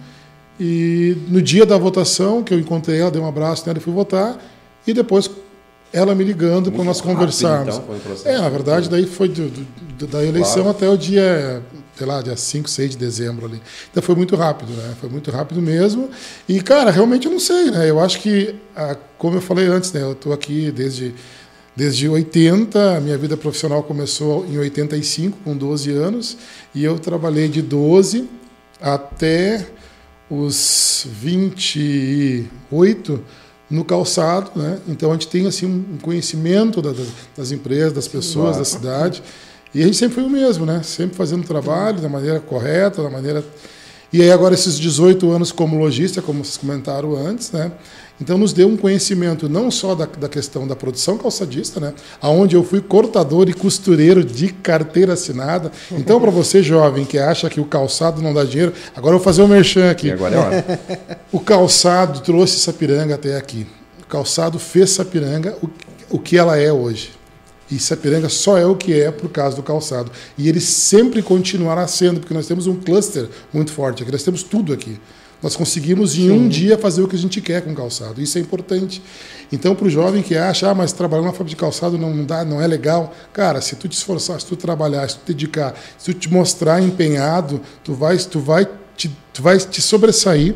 [0.60, 3.94] e no dia da votação, que eu encontrei ela, dei um abraço nela e fui
[3.94, 4.38] votar,
[4.86, 5.30] e depois
[5.93, 7.75] ela me ligando para nós rápido, conversarmos.
[7.75, 10.69] então, é, na verdade, daí foi do- do- da eleição Claro.
[10.77, 11.62] até o dia,
[11.97, 13.62] sei lá, dia 5, 6 de dezembro ali.
[13.91, 14.93] Então foi muito rápido, né?
[14.99, 16.10] Foi muito rápido mesmo.
[16.47, 17.89] E, cara, realmente eu não sei, né?
[17.89, 18.56] Eu acho que,
[19.17, 20.01] como eu falei antes, né?
[20.01, 21.13] Eu estou aqui desde,
[21.75, 26.38] desde 80, a minha vida profissional começou em 85, com 12 anos,
[26.73, 28.27] e eu trabalhei de 12
[28.82, 29.67] até
[30.30, 33.21] os 28
[33.72, 34.78] no calçado, né?
[34.88, 36.94] Então a gente tem assim um conhecimento da-
[37.38, 39.24] das, empresas, das pessoas, da cidade,
[39.74, 40.82] e a gente sempre foi o mesmo, né?
[40.84, 43.44] Sempre fazendo trabalho da maneira correta, da maneira
[44.13, 47.71] e aí agora esses 18 anos como lojista, como vocês comentaram antes, né?
[48.19, 51.93] Então nos deu um conhecimento não só da, da questão da produção calçadista, né?
[52.21, 55.71] Aonde eu fui cortador e costureiro de carteira assinada.
[55.91, 59.26] Então para você jovem que acha que o calçado não dá dinheiro, agora eu vou
[59.26, 60.08] fazer o um merchan aqui.
[60.08, 60.80] E agora é hora.
[61.32, 63.65] O calçado trouxe Sapiranga até aqui.
[64.04, 65.69] O calçado fez Sapiranga o,
[66.10, 67.21] o que ela é hoje.
[67.72, 70.12] E Sapiranga só é o que é por causa do calçado.
[70.38, 74.12] E ele sempre continuará sendo, porque nós temos um cluster muito forte aqui.
[74.12, 75.00] Nós temos tudo aqui.
[75.42, 78.22] Nós conseguimos em um dia fazer o que a gente quer com calçado.
[78.22, 79.02] Isso é importante.
[79.52, 82.26] Então, para o jovem que acha, ah, mas trabalhar na fábrica de calçado não, não
[82.26, 83.14] dá, não é legal.
[83.34, 86.32] Cara, se tu te esforçar, se tu trabalhar, se tu te dedicar, se tu te
[86.32, 90.56] mostrar empenhado, tu vai, tu vai, te, tu vai te sobressair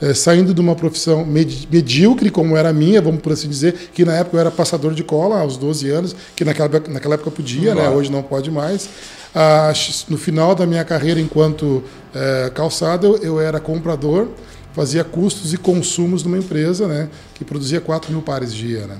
[0.00, 3.90] eh, saindo de uma profissão medi- medíocre, como era a minha, vamos por assim dizer,
[3.94, 7.14] que na época eu era passador de cola, aos 12 anos, que naquela, época- naquela
[7.14, 7.88] época podia, né?
[7.96, 8.88] Hoje não pode mais.
[9.34, 9.72] Ah,
[10.08, 11.82] no final da minha carreira enquanto
[12.14, 14.28] eh, calçado, eu, eu era comprador,
[14.72, 18.86] fazia custos e consumos numa empresa né, que produzia 4 mil pares dia.
[18.86, 18.96] Né?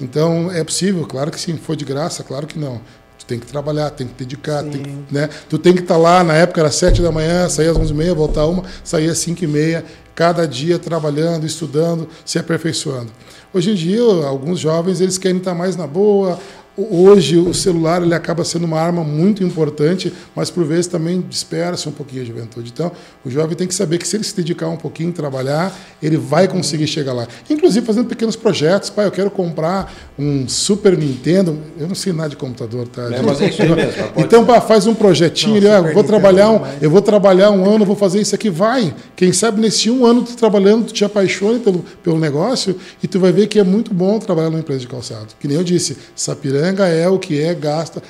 [0.00, 1.04] Então, é possível?
[1.06, 1.56] Claro que sim.
[1.56, 2.22] Foi de graça?
[2.22, 2.80] Claro que não.
[3.28, 5.28] Tem que trabalhar, tem que dedicar, tem que, né?
[5.50, 7.92] Tu tem que estar tá lá, na época era sete da manhã, saía às onze
[7.92, 13.12] e meia, voltar uma, saía às cinco e meia, cada dia trabalhando, estudando, se aperfeiçoando.
[13.52, 16.38] Hoje em dia, alguns jovens eles querem estar mais na boa,
[16.78, 21.88] Hoje o celular ele acaba sendo uma arma muito importante, mas por vezes também dispersa
[21.88, 22.70] um pouquinho a juventude.
[22.72, 22.92] Então,
[23.24, 26.46] o jovem tem que saber que se ele se dedicar um pouquinho, trabalhar, ele vai
[26.46, 27.26] conseguir chegar lá.
[27.50, 28.90] Inclusive fazendo pequenos projetos.
[28.90, 31.58] Pai, eu quero comprar um Super Nintendo.
[31.76, 33.02] Eu não sei nada de computador, tá?
[33.12, 34.02] É, mas é isso aí mesmo.
[34.16, 35.50] Então, pá, faz um projetinho.
[35.50, 38.34] Não, ele, ah, eu vou trabalhar um, eu vou trabalhar um ano, vou fazer isso
[38.34, 38.48] aqui.
[38.48, 38.94] Vai.
[39.18, 43.18] Quem sabe nesse um ano tu trabalhando, tu te apaixone pelo, pelo negócio e tu
[43.18, 45.34] vai ver que é muito bom trabalhar numa empresa de calçado.
[45.40, 48.00] Que nem eu disse, Sapiranga é o que é gasta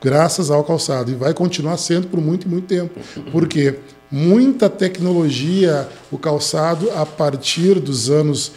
[0.00, 3.00] graças ao calçado e vai continuar sendo por muito e muito tempo.
[3.32, 3.74] Por quê?
[4.08, 8.52] Muita tecnologia, o calçado a partir dos anos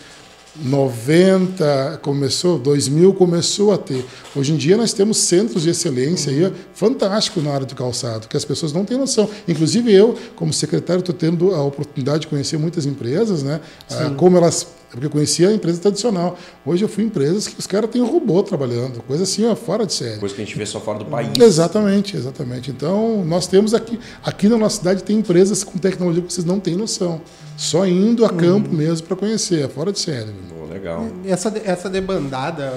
[0.64, 4.06] 90 começou, 2000 começou a ter.
[4.36, 6.48] Hoje em dia nós temos centros de excelência uhum.
[6.48, 9.30] aí, fantástico na área do calçado, que as pessoas não têm noção.
[9.48, 13.60] Inclusive eu, como secretário, estou tendo a oportunidade de conhecer muitas empresas, né?
[13.90, 14.66] Ah, como elas
[14.96, 16.38] porque eu conhecia a empresa tradicional.
[16.66, 19.54] Hoje eu fui em empresas que os caras têm um robô trabalhando, coisa assim, ó,
[19.56, 20.20] fora de série.
[20.20, 21.38] Coisa que a gente vê só fora do país.
[21.38, 22.72] Exatamente, exatamente.
[22.72, 26.62] Então, nós temos aqui, aqui na nossa cidade tem empresas com tecnologia que vocês não
[26.62, 27.22] têm noção.
[27.58, 28.78] Só indo a campo uhum.
[28.78, 30.30] mesmo para conhecer, é fora de série.
[30.52, 31.08] Oh, legal.
[31.26, 32.72] Essa, essa debandada,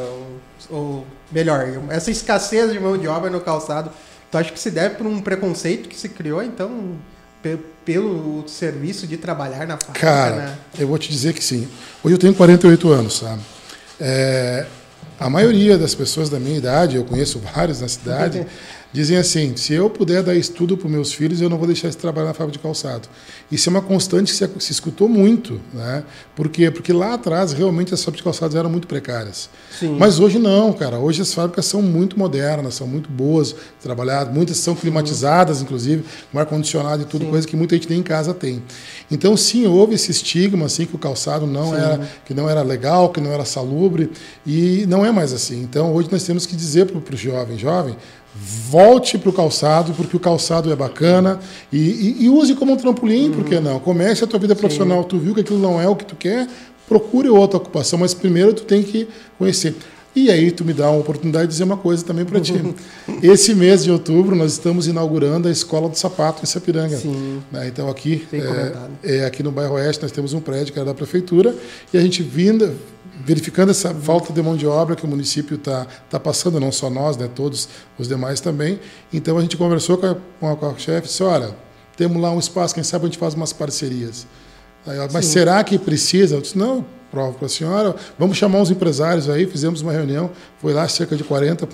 [0.70, 3.90] ou, ou melhor, essa escassez de mão de obra no calçado,
[4.30, 6.96] tu acha que se deve por um preconceito que se criou, então
[7.84, 10.00] pelo serviço de trabalhar na fábrica?
[10.00, 10.58] Cara, né?
[10.78, 11.68] eu vou te dizer que sim.
[12.04, 13.40] Hoje eu tenho 48 anos, sabe?
[14.00, 14.66] É,
[15.18, 18.46] a maioria das pessoas da minha idade, eu conheço vários na cidade,
[18.92, 21.96] dizem assim: se eu puder dar estudo para meus filhos, eu não vou deixar eles
[21.96, 23.08] trabalhar na fábrica de calçado.
[23.50, 25.60] Isso é uma constante que se, se escutou muito.
[25.72, 26.04] Né?
[26.34, 26.70] Por quê?
[26.70, 29.48] Porque lá atrás, realmente, as fábricas de calçados eram muito precárias.
[29.78, 29.96] Sim.
[29.98, 30.98] Mas hoje não, cara.
[30.98, 36.38] Hoje as fábricas são muito modernas, são muito boas trabalhadas, muitas são climatizadas, inclusive, com
[36.38, 37.30] ar-condicionado e tudo, sim.
[37.30, 38.62] coisa que muita gente nem em casa tem.
[39.10, 43.10] Então, sim, houve esse estigma, assim, que o calçado não era, que não era legal,
[43.10, 44.10] que não era salubre,
[44.46, 45.62] e não é mais assim.
[45.62, 47.96] Então, hoje nós temos que dizer para o jovem, jovem,
[48.70, 51.40] volte para o calçado, porque o calçado é bacana,
[51.72, 53.32] e, e, e use como um trampolim, uhum.
[53.32, 53.80] por que não?
[53.80, 55.08] Comece a tua vida profissional, Sim.
[55.08, 56.46] tu viu que aquilo não é o que tu quer,
[56.88, 59.74] procure outra ocupação, mas primeiro tu tem que conhecer.
[60.16, 62.54] E aí tu me dá uma oportunidade de dizer uma coisa também para ti.
[63.22, 66.96] Esse mês de outubro nós estamos inaugurando a Escola do Sapato em Sapiranga.
[66.96, 67.40] Sim.
[67.52, 67.68] Né?
[67.68, 70.94] Então aqui, é, é, aqui no bairro Oeste nós temos um prédio que era da
[70.94, 71.54] prefeitura
[71.92, 72.74] e a gente vinda
[73.24, 76.88] verificando essa falta de mão de obra que o município está tá passando, não só
[76.88, 78.78] nós, né, todos os demais também.
[79.12, 81.54] Então a gente conversou com a, com a, com a chefe e disse, olha,
[81.96, 84.26] temos lá um espaço, quem sabe a gente faz umas parcerias.
[84.86, 85.32] Aí, mas Sim.
[85.32, 86.36] será que precisa?
[86.36, 90.30] Eu disse, não, prova para a senhora, vamos chamar os empresários aí, fizemos uma reunião,
[90.60, 91.68] foi lá cerca de 40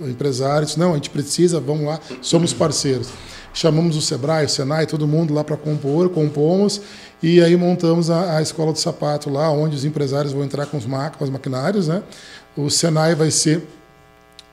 [0.00, 3.08] empresários, não, a gente precisa, vamos lá, somos parceiros.
[3.54, 6.80] Chamamos o Sebrae, o Senai, todo mundo lá para compor, compomos,
[7.22, 10.76] e aí montamos a, a, escola do sapato lá, onde os empresários vão entrar com
[10.76, 12.02] os, ma com os maquinários, né?
[12.56, 13.58] O Senai vai ser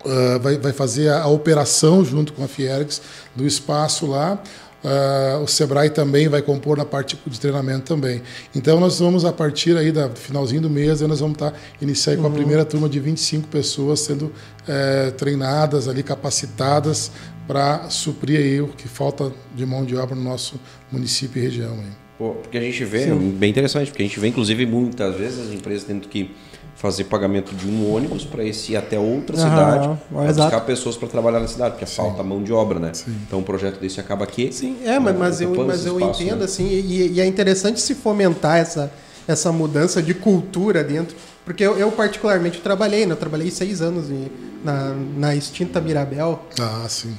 [0.05, 3.01] uh, vai, vai fazer a, a, operação junto com a Fiergs
[3.35, 4.41] do espaço lá.
[4.81, 8.21] Uh, o Sebrae também vai compor na parte de treinamento também.
[8.55, 12.13] Então nós vamos a partir aí da finalzinho do mês, nós vamos estar tá, iniciar
[12.13, 12.21] uhum.
[12.21, 12.35] com a uhum.
[12.35, 14.31] primeira turma de 25 pessoas sendo
[14.67, 17.11] é, treinadas ali, capacitadas
[17.45, 20.57] para suprir aí o que falta de mão de obra no nosso
[20.91, 21.73] município e região.
[21.73, 22.08] Aí.
[22.19, 23.29] Pô, porque a gente vê, Sim.
[23.29, 26.35] bem interessante, porque a gente vê inclusive muitas vezes as empresas tendo que
[26.75, 30.97] fazer pagamento de um ônibus para esse ir até outra uhum, cidade, para buscar pessoas
[30.97, 31.95] para trabalhar na cidade, porque Sim.
[31.95, 32.93] falta mão de obra, né?
[32.93, 33.15] Sim.
[33.25, 34.51] Então um projeto desse acaba aqui.
[34.51, 36.45] Sim, é, mas, né, mas eu, mas eu espaço, entendo né?
[36.45, 38.91] assim, e, e, é interessante se fomentar essa,
[39.25, 41.15] essa mudança de cultura dentro.
[41.45, 43.13] Porque eu, eu particularmente trabalhei, né?
[43.13, 44.07] Eu trabalhei seis anos
[44.63, 46.43] na, na extinta Mirabel.
[46.59, 47.15] Ah, sim.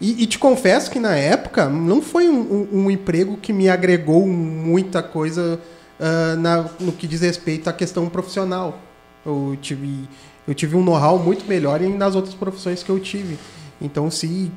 [0.00, 3.68] E, e, te confesso que na época não foi um, um, um emprego que me
[3.68, 5.60] agregou muita coisa
[5.98, 8.78] uh, na, no que diz respeito à questão profissional.
[9.26, 10.08] Eu tive,
[10.46, 13.38] eu tive um know-how muito melhor nas outras profissões que eu tive.
[13.80, 14.52] Então, se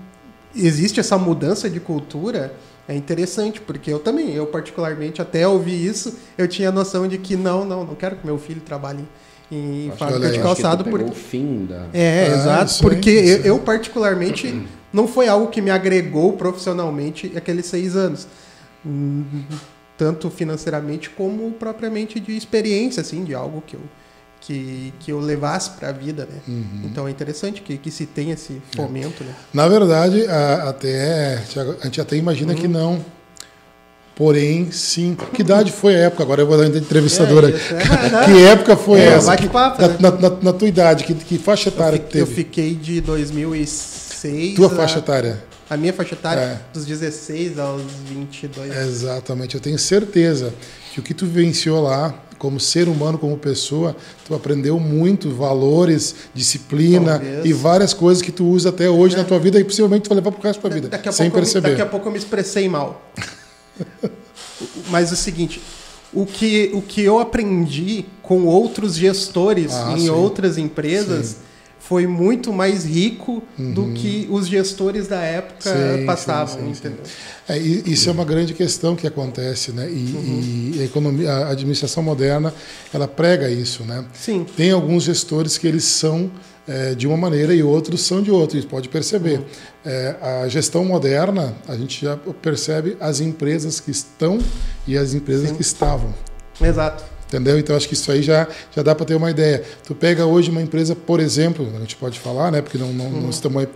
[0.55, 2.53] existe essa mudança de cultura,
[2.87, 7.17] é interessante, porque eu também, eu particularmente, até ouvir isso, eu tinha a noção de
[7.17, 9.05] que não, não, não quero que meu filho trabalhe
[9.51, 10.83] em fábrica de calçado.
[10.83, 11.09] Porque...
[11.09, 11.87] o fim da...
[11.93, 17.65] É, ah, exato, porque eu, eu, particularmente, não foi algo que me agregou profissionalmente aqueles
[17.65, 18.27] seis anos.
[19.97, 23.81] Tanto financeiramente como propriamente de experiência, assim, de algo que eu
[24.41, 26.39] que, que eu levasse para a vida, né?
[26.47, 26.81] Uhum.
[26.85, 29.27] Então é interessante que, que se tenha esse fomento, é.
[29.27, 29.35] né?
[29.53, 31.43] Na verdade, a, até
[31.79, 32.59] a gente até imagina uhum.
[32.59, 33.05] que não.
[34.15, 35.15] Porém, sim.
[35.33, 36.23] Que idade foi a época?
[36.23, 37.49] Agora eu vou dar uma entrevistadora.
[37.49, 39.35] É, é, que época foi é, essa?
[39.37, 39.97] Que, papo, na, né?
[39.99, 42.19] na, na, na, tua idade, que, que faixa etária que teve?
[42.19, 44.55] Eu fiquei de 2006 16.
[44.55, 45.43] Tua a- faixa etária.
[45.69, 46.59] A minha faixa etária, É.
[46.73, 48.75] dos 16 aos 22.
[48.75, 49.55] Exatamente.
[49.55, 50.53] Eu tenho certeza
[50.93, 53.95] que o que tu vivenciou lá, como ser humano, como pessoa,
[54.27, 57.45] tu aprendeu muito valores, disciplina Talvez.
[57.45, 60.17] e várias coisas que tu usa até hoje na tua vida e possivelmente tu vai
[60.17, 61.69] levar pro resto da tua vida, Daqui a, sem pouco eu me- perceber.
[61.69, 63.09] daqui a pouco eu me expressei mal.
[64.89, 65.61] Mas é o seguinte,
[66.13, 70.09] o que, o que eu aprendi com outros gestores Ah, em sim.
[70.09, 71.37] outras empresas
[71.91, 75.97] foi muito mais rico do que os gestores da época Uhum.
[75.97, 76.93] Sim, passavam, sim, sim?
[77.49, 79.89] É, isso é uma grande questão que acontece, né?
[79.89, 82.53] E, e a economia, a administração moderna,
[82.93, 84.05] ela prega isso, né?
[84.13, 84.45] Sim.
[84.55, 86.31] Tem alguns gestores que eles são
[86.65, 89.41] é, de uma maneira e outros são de outra, isso pode perceber.
[89.85, 94.39] É, a gestão moderna, a gente já percebe as empresas que estão
[94.87, 96.13] e as empresas que estavam.
[96.61, 97.10] Exato.
[97.31, 97.57] Entendeu?
[97.57, 99.63] Então acho que isso aí já, já dá para ter uma ideia.
[99.87, 102.61] Tu pega hoje uma empresa, por exemplo, a gente pode falar, né?
[102.61, 103.67] Porque não, não, não estamos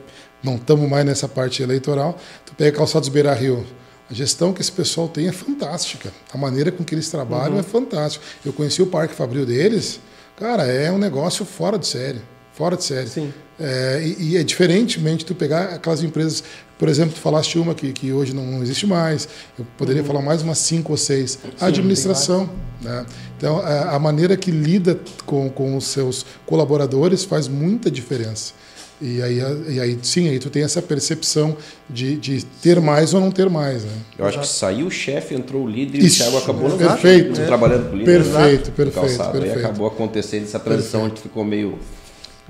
[0.44, 2.18] não estamos mais nessa parte eleitoral.
[2.46, 3.66] Tu pega Calçados Beira Rio.
[4.12, 6.12] A gestão que esse pessoal tem é fantástica.
[6.34, 8.26] A maneira com que eles trabalham é fantástica.
[8.46, 10.02] Eu conheci o Parque Fabril deles,
[10.38, 12.22] cara, é um negócio fora de série.
[12.56, 13.08] Fora de série.
[13.08, 13.34] Sim.
[13.60, 16.44] É, e, e é diferentemente tu pegar aquelas empresas,
[16.78, 20.42] por exemplo, tu falaste uma que, que hoje não existe mais, eu poderia falar mais
[20.42, 21.38] umas cinco ou seis.
[21.60, 22.50] a administração.
[22.82, 23.06] Né?
[23.38, 28.54] Então, a, a maneira que lida com, com os seus colaboradores faz muita diferença.
[29.02, 29.40] E aí,
[29.70, 31.58] e aí sim, aí tu tem essa percepção
[31.90, 33.84] de, de ter mais ou não ter mais.
[33.84, 33.92] Né?
[34.18, 36.78] Eu acho que saiu o chefe, entrou o líder e Isso, o Thiago acabou no
[36.78, 37.40] perfeito.
[37.42, 38.24] no- trabalhando com o líder.
[38.24, 39.60] Perfeito, perfeito, perfeito.
[39.60, 41.78] acabou acontecendo essa transição, a gente ficou meio.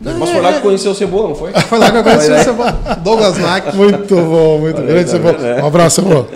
[0.02, 1.52] Mas foi lá que conheceu o Cebola, não foi?
[1.70, 2.44] Foi lá que eu conheci o né?
[2.44, 2.72] Cebola.
[3.02, 3.76] Douglas Mack.
[3.76, 5.06] Muito bom, muito Olha, grande.
[5.06, 5.38] tá Cebola.
[5.38, 5.64] né?
[5.64, 6.28] Um abraço, Cebola.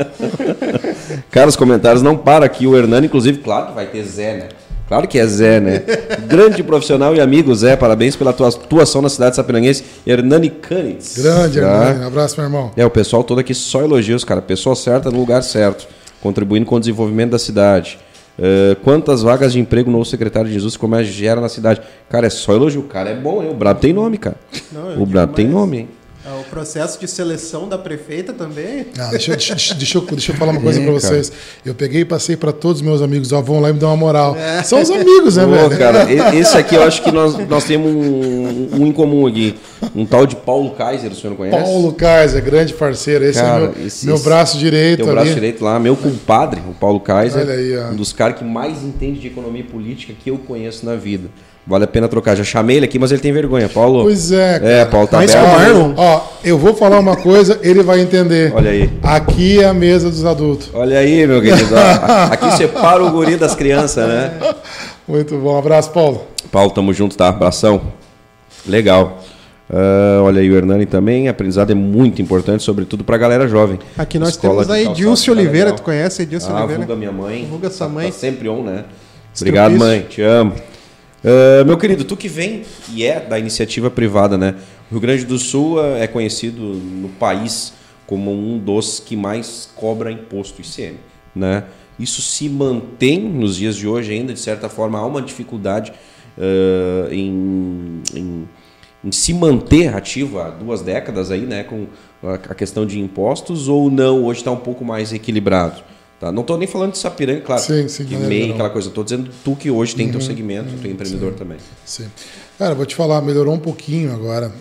[1.29, 2.65] Cara, os comentários não param aqui.
[2.65, 4.47] O Hernani, inclusive, claro que vai ter Zé, né?
[4.87, 5.83] Claro que é Zé, né?
[6.27, 7.75] Grande profissional e amigo, Zé.
[7.75, 9.83] Parabéns pela tua atuação na cidade sapinanguense.
[10.07, 11.17] Hernani Canitz.
[11.17, 11.67] Grande, Tá?
[11.89, 12.03] Hernani.
[12.05, 12.71] Um abraço, meu irmão.
[12.77, 14.41] É, o pessoal todo aqui só elogios, cara.
[14.41, 15.85] Pessoa certa no lugar certo,
[16.21, 17.99] contribuindo com o desenvolvimento da cidade.
[18.41, 21.81] Eh, quantas vagas de emprego novo secretário de Jesus Comércio gera na cidade?
[22.09, 22.81] Cara, é só elogio.
[22.81, 23.49] O cara é bom, hein?
[23.51, 24.37] O Brabo tem nome, cara.
[24.71, 25.57] Não, o Brabo tem mais.
[25.57, 25.89] nome, hein?
[26.29, 28.85] É, O processo de seleção da prefeita também.
[28.97, 30.99] Ah, deixa, eu- deixa, eu- deixa eu, deixa eu falar uma coisa É, pra cara.
[31.01, 31.31] vocês.
[31.65, 33.89] Eu peguei e passei pra todos os meus amigos, ó, vão lá e me dão
[33.89, 34.35] uma moral.
[34.63, 35.77] São os amigos, né, Pô, velho?
[35.77, 39.55] cara, esse aqui eu acho que nós, nós temos um, um em comum aqui.
[39.95, 41.57] Um tal de Paulo Kaiser, o senhor não conhece?
[41.63, 43.23] Paulo Kaiser, grande parceiro.
[43.25, 46.73] Esse Cara, é meu, esse- meu braço direito Teu braço direito lá, meu compadre, o
[46.73, 47.87] Paulo Kaiser, Olha aí, ó.
[47.91, 51.29] um dos caras que mais entende de economia política que eu conheço na vida.
[51.69, 52.35] Vale a pena trocar.
[52.35, 53.69] Já chamei ele aqui, mas ele tem vergonha.
[53.69, 54.01] Paulo.
[54.01, 54.71] Pois é, cara.
[54.71, 58.51] É, Paulo tá Mas Ó, ó, eu vou falar uma coisa, ele vai entender.
[58.55, 58.89] Olha aí.
[59.03, 60.71] Aqui é a mesa dos adultos.
[60.73, 61.75] Olha aí, meu querido.
[61.75, 61.77] Ó,
[62.33, 64.33] Aqui separa o guri das crianças, né?
[65.07, 65.53] Muito bom.
[65.53, 66.23] Um abraço, Paulo.
[66.51, 67.27] Paulo, tamo junto, tá?
[67.29, 67.79] Abração.
[68.65, 69.19] Legal.
[69.71, 71.27] Ah, olha aí o Hernani também.
[71.27, 73.77] Aprendizado é muito importante, sobretudo pra galera jovem.
[73.95, 75.71] Aqui nós Escola temos a Edilce tá Oliveira.
[75.73, 76.77] Tu conhece a Edilce Ah, Oliveira?
[76.79, 77.45] vulga minha mãe.
[77.47, 78.07] Vulga sua Tá- mãe.
[78.07, 78.85] Tá sempre on, né?
[79.39, 80.01] Obrigado, mãe.
[80.09, 80.53] Te amo.
[81.23, 84.55] Ah, meu querido, tu que vem e é da iniciativa privada, né?
[84.89, 87.73] O Rio Grande do Sul ah, é conhecido no país
[88.07, 90.97] como um dos que mais cobra imposto ICM,
[91.35, 91.65] né?
[91.99, 95.91] Isso se mantém nos dias de hoje ainda, de certa forma, há uma dificuldade
[96.37, 98.47] ah, em, em,
[99.03, 101.63] em se manter ativo há duas décadas aí, né?
[101.63, 101.87] Com
[102.23, 105.83] a questão de impostos ou não, hoje está um pouco mais equilibrado.
[106.19, 106.31] Tá?
[106.31, 107.61] Não estou nem falando de Sapiranga, claro.
[107.61, 108.89] Sim, sim, maneira MEI, aquela coisa.
[108.89, 111.57] Estou dizendo tu que hoje tem teu segmento, tu é empreendedor também.
[111.85, 112.07] Sim.
[112.57, 114.51] Cara, vou te falar, melhorou um pouquinho agora,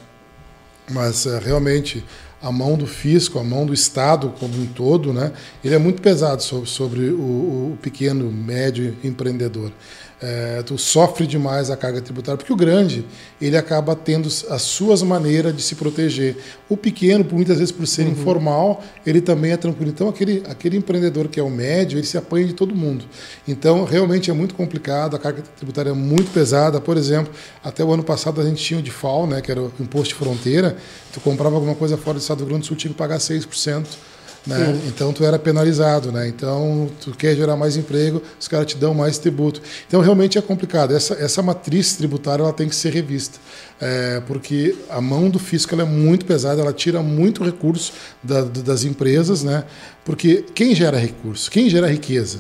[0.89, 2.05] mas eh, realmente
[2.41, 5.33] a mão do fisco, a mão do Estado como um todo, né,
[5.65, 9.73] ele é muito pesado sobre, sobre o, o pequeno, médio empreendedor.
[10.21, 13.07] Eh, tu sofre demais a carga tributária, porque o grande
[13.41, 16.37] ele acaba tendo as suas maneiras de se proteger.
[16.69, 19.91] O pequeno, por muitas vezes por ser informal, ele também é tranquilo.
[19.91, 23.05] Então aquele, aquele empreendedor que é o médio, ele se apanha de todo mundo.
[23.47, 26.81] Então realmente é muito complicado, a carga tributária é muito pesada.
[26.81, 29.73] Por exemplo, até o ano passado a gente tinha o DIFAL, né, que era o
[29.79, 30.77] imposto de fronteira.
[31.13, 33.19] Tu comprava alguma coisa fora do Estado do Rio Grande do Sul, tinha que pagar
[33.19, 33.87] 6%.
[34.47, 34.81] Né?
[34.87, 36.27] Então tu era penalizado, né?
[36.29, 39.61] Então tu quer gerar mais emprego, os caras te dão mais tributo.
[39.87, 40.95] Então realmente é complicado.
[40.95, 43.39] Essa, essa matriz tributária ela tem que ser revista,
[43.81, 48.43] É, porque a mão do fisco ela é muito pesada, ela tira muito recurso da-
[48.43, 49.63] das empresas, né?
[50.05, 52.39] Porque quem gera recurso, quem gera riqueza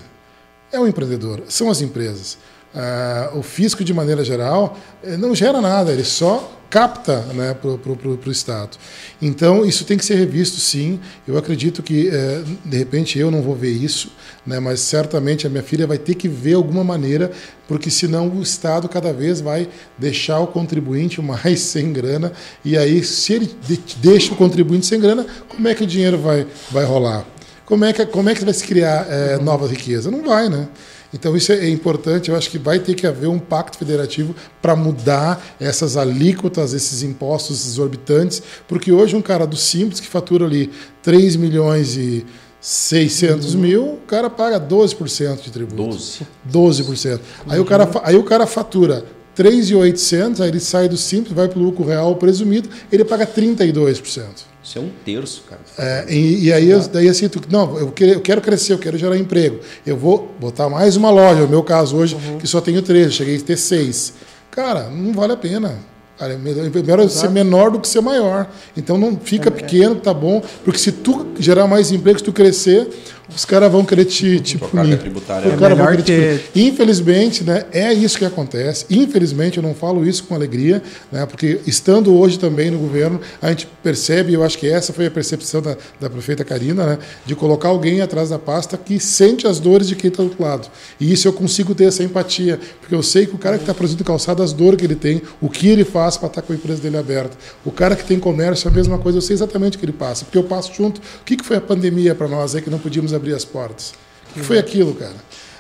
[0.72, 2.38] é o empreendedor, são as empresas.
[2.74, 7.70] Ah, o fisco de maneira geral eh, não gera nada, ele só capta né, para
[7.70, 8.76] o Estado.
[9.20, 11.00] Então, isso tem que ser revisto, sim.
[11.26, 14.12] Eu acredito que, é, de repente, eu não vou ver isso,
[14.46, 17.30] né, mas certamente a minha filha vai ter que ver alguma maneira,
[17.66, 22.32] porque senão o Estado cada vez vai deixar o contribuinte mais sem grana.
[22.64, 23.50] E aí, se ele
[23.96, 27.24] deixa o contribuinte sem grana, como é que o dinheiro vai, vai rolar?
[27.64, 30.10] Como é que, como é que vai se criar é, nova riqueza?
[30.10, 30.68] Não vai, né?
[31.12, 34.76] Então isso é importante, eu acho que vai ter que haver um pacto federativo para
[34.76, 40.70] mudar essas alíquotas, esses impostos exorbitantes, porque hoje um cara do Simples que fatura ali
[41.02, 42.26] 3 milhões e
[42.60, 43.60] 600 uhum.
[43.60, 45.96] mil, o cara paga 12% de tributo.
[45.96, 46.26] 12%.
[46.52, 47.20] 12%.
[47.46, 47.64] Aí, uhum.
[47.64, 49.04] o cara, aí o cara fatura
[49.34, 54.24] 3,800, aí ele sai do Simples, vai para o lucro real presumido, ele paga 32%.
[54.68, 55.62] Isso é um terço, cara.
[55.78, 58.78] É, e, e, aí, eu, daí assim, tu, não, eu quero, eu quero, crescer, eu
[58.78, 59.60] quero gerar emprego.
[59.86, 62.36] Eu vou botar mais uma loja, no meu caso hoje, uhum.
[62.36, 64.12] que só tenho três, cheguei a ter seis.
[64.50, 65.78] Cara, não vale a pena.
[66.18, 67.12] Cara, é melhor Exato.
[67.12, 68.46] ser menor do que ser maior.
[68.76, 72.32] Então não fica é pequeno, tá bom, porque se tu gerar mais emprego, se tu
[72.32, 72.90] crescer,
[73.34, 74.98] os caras vão querer te, te punir.
[74.98, 75.54] Tributária.
[75.54, 78.86] O cara é vai querer te Infelizmente, né, é isso que acontece.
[78.88, 83.50] Infelizmente, eu não falo isso com alegria, né, porque estando hoje também no governo, a
[83.50, 87.34] gente percebe, eu acho que essa foi a percepção da, da prefeita Karina, né, de
[87.34, 90.68] colocar alguém atrás da pasta que sente as dores de quem está do outro lado.
[90.98, 93.74] E isso eu consigo ter essa empatia, porque eu sei que o cara que está
[93.74, 96.52] produzindo calçado, as dores que ele tem, o que ele faz para estar tá com
[96.52, 97.36] a empresa dele aberta.
[97.64, 100.24] O cara que tem comércio, a mesma coisa, eu sei exatamente o que ele passa,
[100.24, 100.98] porque eu passo junto.
[100.98, 103.92] O que, que foi a pandemia para nós aí que não podíamos abrir as portas.
[104.30, 105.16] O que foi aquilo, cara?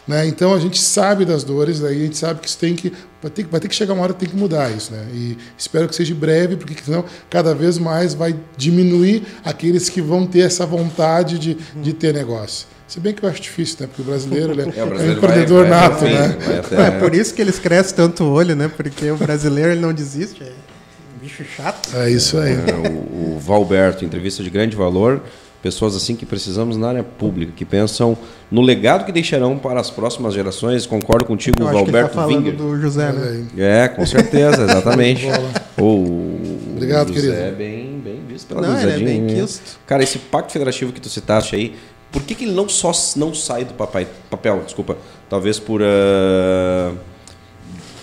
[0.08, 0.26] Né?
[0.26, 2.90] Então a gente sabe das dores, daí a gente sabe que isso tem que
[3.20, 5.06] vai ter, vai ter que chegar uma hora que tem que mudar isso, né?
[5.12, 10.26] E espero que seja breve, porque senão cada vez mais vai diminuir aqueles que vão
[10.26, 12.66] ter essa vontade de, de ter negócio.
[12.86, 13.86] Se bem que eu acho difícil, né?
[13.86, 16.12] Porque o brasileiro, ele é, é, o brasileiro é um empreendedor vai, vai, nato, vai,
[16.12, 16.58] né?
[16.58, 16.86] Até...
[16.86, 18.70] É por isso que eles crescem tanto o olho, né?
[18.74, 20.42] Porque o brasileiro ele não desiste.
[20.42, 21.94] É um bicho chato.
[21.94, 22.54] É isso aí.
[22.54, 25.22] É, o, o Valberto, entrevista de grande valor
[25.62, 28.16] pessoas assim que precisamos na área pública, que pensam
[28.50, 30.86] no legado que deixarão para as próximas gerações.
[30.86, 32.56] Concordo contigo, Eu Valberto tá Winger.
[32.56, 33.46] do José, né?
[33.56, 35.26] É, com certeza, exatamente.
[35.78, 36.38] o,
[36.76, 37.32] Obrigado, o querido.
[37.32, 39.78] José é bem, bem visto pela Não, ele é bem quisto.
[39.86, 41.74] Cara, esse pacto federativo que tu citaste aí,
[42.10, 44.62] por que, que ele não só não sai do papai, papel?
[44.64, 44.96] Desculpa,
[45.28, 46.96] talvez por uh,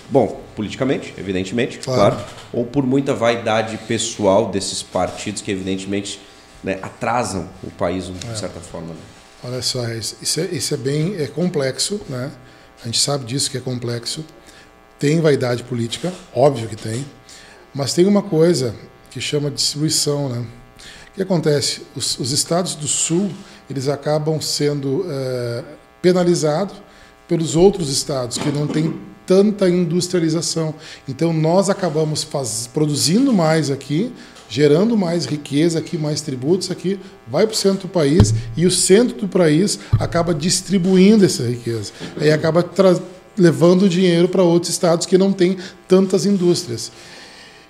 [0.10, 2.16] bom, politicamente, evidentemente, claro.
[2.16, 6.20] claro, ou por muita vaidade pessoal desses partidos que evidentemente
[6.66, 8.36] né, atrasam o país de é.
[8.36, 8.88] certa forma.
[8.88, 9.00] Né?
[9.44, 12.32] Olha só, isso é, isso é bem é complexo, né?
[12.82, 14.26] A gente sabe disso que é complexo.
[14.98, 17.06] Tem vaidade política, óbvio que tem,
[17.74, 18.74] mas tem uma coisa
[19.12, 20.46] que chama distribuição, né?
[21.12, 21.84] O que acontece?
[21.96, 23.32] Os, os estados do Sul
[23.70, 25.64] eles acabam sendo é,
[26.02, 26.76] penalizados
[27.28, 30.74] pelos outros estados que não têm tanta industrialização.
[31.08, 34.14] Então nós acabamos faz, produzindo mais aqui,
[34.50, 38.72] gerando mais riqueza aqui, mais tributos aqui, vai para o centro do país e o
[38.72, 41.92] centro do país acaba distribuindo essa riqueza.
[42.20, 42.64] Aí acaba
[43.38, 46.92] levando dinheiro para outros estados que não têm tantas indústrias.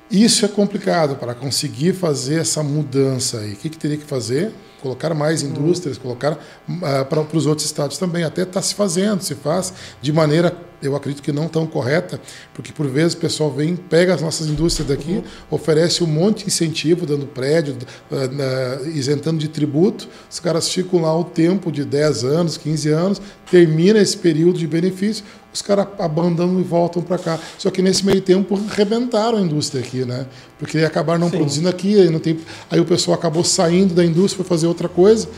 [0.09, 3.53] Isso é complicado para conseguir fazer essa mudança aí.
[3.53, 4.51] O que, que teria que fazer?
[4.81, 8.23] Colocar mais indústrias, colocar uh, para, para os outros estados também.
[8.23, 12.19] Até está se fazendo, se faz de maneira eu acredito que não tão correta,
[12.53, 15.23] porque por vezes o pessoal vem, pega as nossas indústrias daqui, uhum.
[15.49, 17.75] oferece um monte de incentivo, dando prédio,
[18.11, 23.21] uh, isentando de tributo, os caras ficam lá o tempo de 10 anos, 15 anos,
[23.49, 25.23] termina esse período de benefício,
[25.55, 27.39] os caras abandonam e voltam para cá.
[27.57, 30.25] Só que nesse meio tempo rebentaram a indústria aqui, né?
[30.59, 31.37] Porque acabaram não Sim.
[31.37, 32.37] produzindo aqui, aí, não tem,
[32.69, 35.29] aí o pessoal acabou saindo da indústria para fazer outra coisa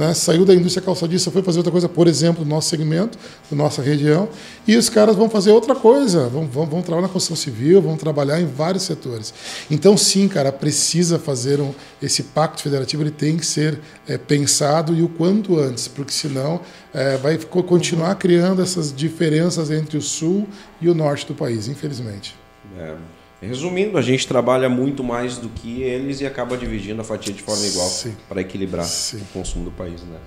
[0.00, 3.18] né, saiu da indústria calçadista, foi fazer outra coisa, por exemplo, no nosso segmento,
[3.50, 4.30] na nossa região,
[4.66, 7.98] e os caras vão fazer outra coisa, vão, vão, vão trabalhar na construção civil, vão
[7.98, 9.34] trabalhar em vários setores.
[9.70, 13.78] Então, sim, cara, precisa fazer um, esse pacto federativo, ele tem que ser
[14.08, 16.62] é, pensado e o quanto antes, porque senão
[16.94, 20.48] é, vai continuar criando essas diferenças entre o sul
[20.80, 22.34] e o norte do país, infelizmente.
[22.78, 23.19] É.
[23.40, 27.42] Resumindo, a gente trabalha muito mais do que eles e acaba dividindo a fatia de
[27.42, 27.90] forma igual
[28.28, 29.22] para equilibrar Sim.
[29.22, 30.02] o consumo do país.
[30.02, 30.18] Né?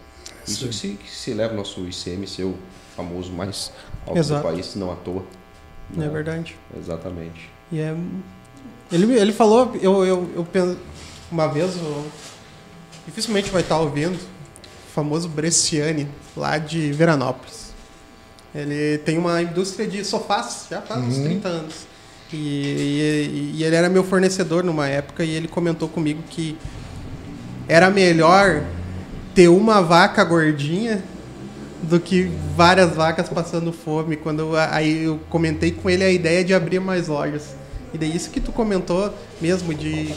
[0.48, 2.56] Isso que se, que se, leva o nosso ICM ser o
[2.96, 3.72] famoso mais
[4.06, 4.42] alto Exato.
[4.42, 5.24] do país, não à toa.
[5.92, 6.04] Não.
[6.04, 6.56] É verdade.
[6.76, 7.52] Exatamente.
[7.72, 7.96] E é...
[8.92, 10.78] ele, ele falou, eu, eu, eu penso,
[11.32, 12.06] uma vez, eu,
[13.06, 17.74] dificilmente vai estar ouvindo, o famoso Bresciani, lá de Veranópolis.
[18.56, 21.10] Ele tem uma indústria de sofás, já faz uhum.
[21.10, 21.93] uns 30 anos.
[22.34, 26.58] E, e, e, ele era meu fornecedor numa época e ele comentou comigo que
[27.68, 28.64] era melhor
[29.36, 31.04] ter uma vaca gordinha
[31.84, 34.16] do que várias vacas passando fome.
[34.16, 37.56] Quando aí eu comentei com ele a ideia de abrir mais lojas.
[37.94, 40.14] E daí isso que tu comentou mesmo de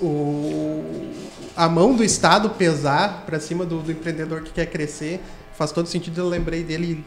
[0.00, 0.84] o,
[1.56, 5.20] a mão do Estado pesar para cima do, do, empreendedor que quer crescer,
[5.56, 6.20] faz todo sentido.
[6.20, 7.04] Eu lembrei dele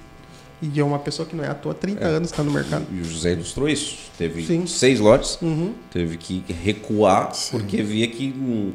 [0.62, 2.08] e é uma pessoa que não é à toa, 30 é.
[2.08, 2.86] anos está no mercado.
[2.92, 3.98] E o José ilustrou isso.
[4.18, 4.66] Teve Sim.
[4.66, 5.74] seis lotes, uhum.
[5.92, 7.58] teve que recuar Sim.
[7.58, 8.72] porque via que hum,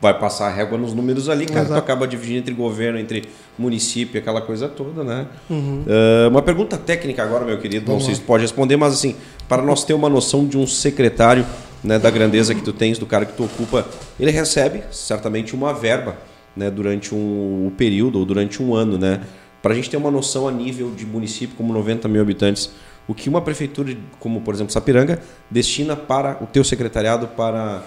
[0.00, 1.66] vai passar a régua nos números ali, cara.
[1.66, 3.24] Tu acaba dividindo entre governo, entre
[3.58, 5.26] município, aquela coisa toda, né?
[5.48, 5.84] Uhum.
[5.86, 9.16] Uh, uma pergunta técnica agora, meu querido, Vamos não sei se pode responder, mas assim,
[9.48, 11.44] para nós ter uma noção de um secretário
[11.82, 13.86] né, da grandeza que tu tens, do cara que tu ocupa,
[14.18, 16.16] ele recebe certamente uma verba
[16.56, 19.20] né, durante um, um período ou durante um ano, né?
[19.62, 22.70] Para a gente ter uma noção a nível de município, como 90 mil habitantes,
[23.06, 27.82] o que uma prefeitura, como por exemplo Sapiranga, destina para o teu secretariado para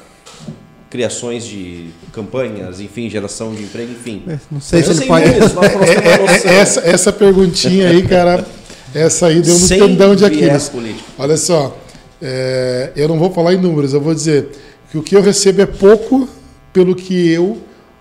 [0.89, 4.21] criações de campanhas, enfim, geração de emprego, enfim.
[4.27, 5.25] É, não sei se ele pode.
[5.25, 5.59] Isso,
[6.47, 8.45] é, é, essa, essa perguntinha aí, cara,
[8.93, 10.71] essa aí deu no Sem tendão de Aquiles.
[11.17, 11.75] Olha só,
[12.95, 14.51] eu não vou falar em números, eu vou dizer
[14.91, 16.29] que o que eu recebo é pouco
[16.71, 17.57] pelo que eu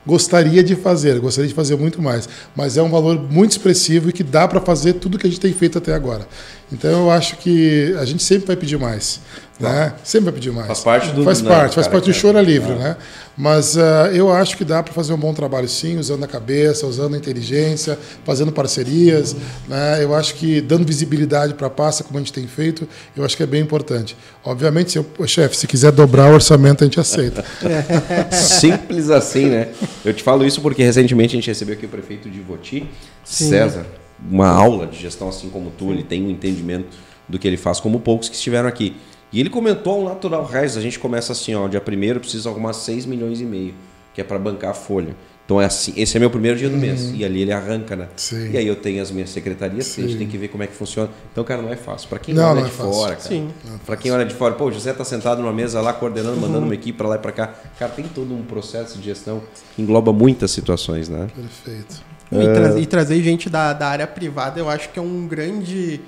[0.07, 4.12] gostaria de fazer, gostaria de fazer muito mais, mas é um valor muito expressivo e
[4.12, 6.26] que dá para fazer tudo que a gente tem feito até agora.
[6.72, 9.20] Então eu acho que a gente sempre vai pedir mais.
[9.69, 9.95] Né?
[10.03, 10.67] Sempre vai pedir mais.
[10.67, 12.97] Faz parte do Faz parte, faz parte do choro é livre, né?
[13.37, 16.87] Mas uh, eu acho que dá para fazer um bom trabalho sim, usando a cabeça,
[16.87, 19.33] usando a inteligência, fazendo parcerias.
[19.33, 19.39] Uhum.
[19.69, 20.05] Né?
[20.05, 22.87] Eu acho que dando visibilidade para a pasta, como a gente tem feito,
[23.17, 24.17] eu acho que é bem importante.
[24.45, 27.45] Obviamente, se eu, chefe, se quiser dobrar o orçamento, a gente aceita.
[28.31, 29.69] Simples assim, né?
[30.05, 32.89] Eu te falo isso porque recentemente a gente recebeu aqui o prefeito de Voti,
[33.25, 33.49] sim.
[33.49, 33.87] César,
[34.31, 36.97] uma aula de gestão assim como tu, ele tem um entendimento
[37.29, 38.95] do que ele faz, como poucos que estiveram aqui.
[39.33, 42.72] E ele comentou ao Natural Reis, a gente começa assim, ó, dia primeiro precisa arrumar
[42.72, 43.74] 6 milhões e meio,
[44.12, 45.16] que é para bancar a folha.
[45.45, 46.80] Então é assim, esse é meu primeiro dia do uhum.
[46.80, 47.12] mês.
[47.14, 48.09] E ali ele arranca, né?
[48.16, 48.51] Sim.
[48.53, 50.05] E aí eu tenho as minhas secretarias, Sim.
[50.05, 51.11] a gente tem que ver como é que funciona.
[51.33, 52.09] Então, cara, não é fácil.
[52.09, 52.93] Para quem não, olha não é de fácil.
[52.93, 53.28] fora, cara.
[53.28, 53.51] Sim.
[53.85, 56.61] Para quem olha de fora, pô, o José tá sentado numa mesa lá, coordenando, mandando
[56.61, 56.66] uhum.
[56.66, 57.55] uma equipe para lá e para cá.
[57.78, 59.43] Cara, tem todo um processo de gestão
[59.74, 61.26] que engloba muitas situações, né?
[61.35, 62.03] Perfeito.
[62.30, 66.01] E, tra e trazer gente da, da área privada, eu acho que é um grande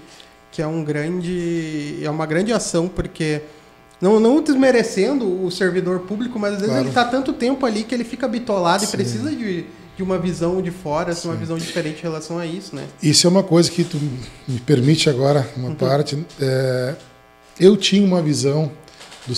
[0.54, 3.42] que é um grande é uma grande ação porque
[4.00, 6.82] não, não desmerecendo o servidor público, mas às vezes claro.
[6.82, 8.88] ele está tanto tempo ali que ele fica bitolado Sim.
[8.88, 12.46] e precisa de, de uma visão de fora, assim, uma visão diferente em relação a
[12.46, 12.84] isso, né?
[13.02, 13.98] Isso é uma coisa que tu
[14.46, 15.74] me permite agora uma uhum.
[15.74, 16.24] parte.
[16.40, 16.94] É,
[17.58, 18.70] eu tinha uma visão
[19.26, 19.34] do,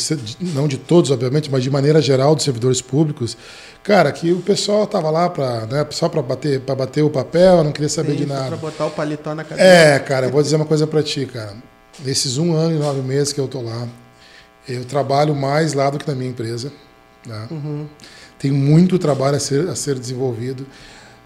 [0.53, 3.39] não de todos, obviamente, mas de maneira geral dos servidores públicos,
[3.87, 7.71] cara, que o pessoal estava lá para, né, só para bater, bater o papel, não
[7.71, 8.49] queria saber Sim, de nada.
[8.49, 9.65] Para botar o paletó na cabeça.
[9.65, 11.55] É, cara, eu vou dizer uma coisa para ti, cara.
[12.05, 13.87] Nesses um ano e nove meses que eu tô lá,
[14.69, 16.73] eu trabalho mais lá do que na minha empresa.
[17.25, 17.47] Né?
[17.49, 17.87] Uhum.
[18.41, 20.67] Tem muito trabalho a ser, a ser desenvolvido.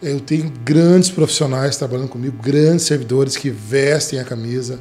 [0.03, 4.79] Eu tenho grandes profissionais trabalhando comigo, grandes servidores que vestem a camisa.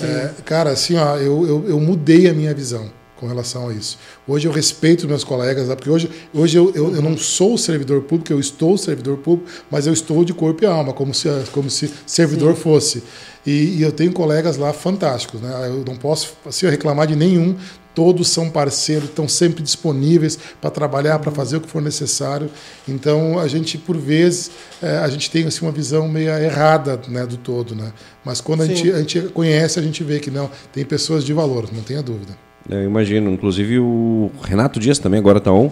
[0.00, 2.90] É, cara, assim, ó, eu, eu, eu mudei a minha visão
[3.20, 3.98] com relação a isso.
[4.26, 8.32] Hoje eu respeito meus colegas, porque hoje, hoje eu, eu, eu, não sou servidor público,
[8.32, 11.92] eu estou servidor público, mas eu estou de corpo e alma, como se, como se
[12.06, 12.62] servidor Sim.
[12.62, 13.02] fosse.
[13.44, 15.50] E, e, eu tenho colegas lá fantásticos, né?
[15.66, 17.56] eu não posso assim, reclamar de nenhum,
[17.94, 22.50] todos são parceiros, estão sempre disponíveis para trabalhar, para fazer o que for necessário.
[22.88, 24.50] Então a gente, por vezes,
[24.82, 27.74] é, a gente tem assim, uma visão meio errada né, do todo.
[27.74, 27.92] Né?
[28.24, 31.32] Mas quando a gente, a gente conhece, a gente vê que não, tem pessoas de
[31.32, 32.49] valor, não tenha dúvida.
[32.70, 33.30] Eu imagino.
[33.30, 35.70] Inclusive o Renato Dias também agora está on,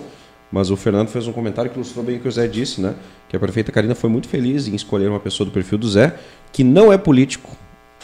[0.50, 2.94] mas o Fernando fez um comentário que ilustrou bem o que o Zé disse, né?
[3.28, 6.14] Que a prefeita Karina foi muito feliz em escolher uma pessoa do perfil do Zé,
[6.52, 7.50] que não é político,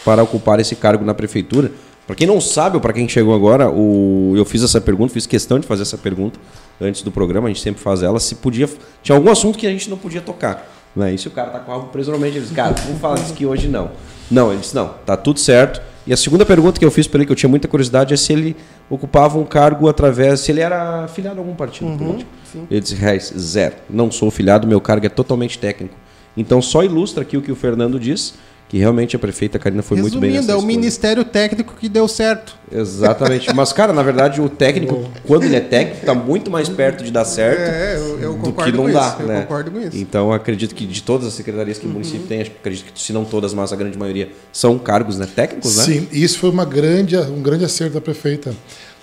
[0.04, 1.72] para ocupar esse cargo na prefeitura.
[2.06, 4.34] Para quem não sabe, ou para quem chegou agora, o...
[4.36, 6.38] eu fiz essa pergunta, fiz questão de fazer essa pergunta
[6.78, 8.68] antes do programa, a gente sempre faz ela, se podia.
[9.02, 10.70] Tinha algum assunto que a gente não podia tocar.
[10.94, 11.14] Né?
[11.14, 13.46] E se o cara tá com algo preso ele diz, cara, vamos falar disso aqui
[13.46, 13.90] hoje não.
[14.30, 15.80] Não, ele disse, não, tá tudo certo.
[16.06, 18.16] E a segunda pergunta que eu fiz para ele, que eu tinha muita curiosidade, é
[18.16, 18.56] se ele
[18.90, 20.40] ocupava um cargo através.
[20.40, 22.30] se ele era filiado a algum partido uhum, político.
[22.52, 22.66] Sim.
[22.70, 23.76] Ele disse, Reis, zero.
[23.88, 25.94] Não sou filiado, meu cargo é totalmente técnico.
[26.36, 28.34] Então só ilustra aqui o que o Fernando diz
[28.68, 31.88] que realmente a prefeita Karina foi Resumindo, muito bem nessa é o Ministério Técnico que
[31.88, 32.56] deu certo.
[32.72, 33.54] Exatamente.
[33.54, 37.10] Mas, cara, na verdade, o técnico, quando ele é técnico, está muito mais perto de
[37.10, 39.08] dar certo é, eu, eu do que não dá.
[39.08, 39.36] Isso, né?
[39.36, 39.96] Eu concordo com isso.
[39.96, 41.90] Então, acredito que de todas as secretarias que uhum.
[41.90, 45.28] o município tem, acredito que, se não todas, mas a grande maioria, são cargos né,
[45.32, 45.84] técnicos, né?
[45.84, 48.54] Sim, isso foi uma grande, um grande acerto da prefeita.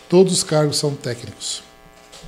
[0.10, 1.64] Todos os cargos são técnicos.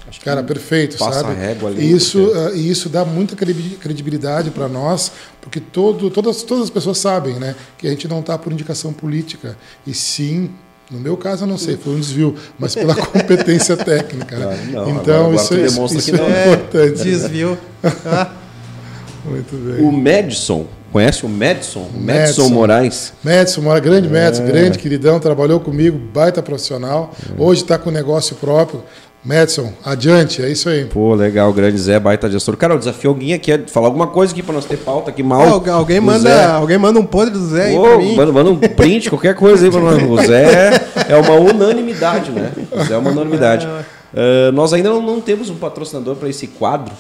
[0.08, 1.32] Acho que Cara, perfeito, passa sabe?
[1.32, 6.66] A régua ali isso, uh, isso dá muita credibilidade para nós, porque todo, todas, todas
[6.66, 10.50] as pessoas sabem né, que a gente não está por indicação política, e sim
[10.92, 14.38] no meu caso, eu não sei, foi um desvio, mas pela competência técnica.
[14.38, 14.70] Né?
[14.72, 17.04] Não, então, agora, agora isso, isso, isso é, importante.
[17.04, 17.58] Desvio.
[19.26, 19.84] Muito bem.
[19.84, 21.88] O Madison Conhece o Madison?
[21.94, 22.50] Madison, Madison.
[22.50, 23.14] Moraes.
[23.24, 24.12] Madison, mora grande É.
[24.24, 27.12] Madison, grande queridão, trabalhou comigo, baita profissional.
[27.38, 28.84] Hoje está com negócio próprio.
[29.26, 30.84] Madison, adiante, é isso aí.
[30.86, 32.58] Pô, legal, grande Zé, baita gestor.
[32.58, 35.24] Cara, eu desafio alguém aqui a falar alguma coisa aqui pra nós ter pauta aqui
[35.24, 35.42] mal.
[35.42, 36.44] Algu- alguém, manda, Zé.
[36.46, 38.16] alguém manda um podre do Zé aí Ô, pra mim.
[38.16, 40.04] manda, manda um print, qualquer coisa aí pra nós.
[40.04, 40.74] O Zé
[41.10, 42.52] é uma unanimidade, né?
[42.72, 43.68] O Zé é uma unanimidade.
[44.16, 46.94] Ah, nós ainda não, não temos um patrocinador para esse quadro,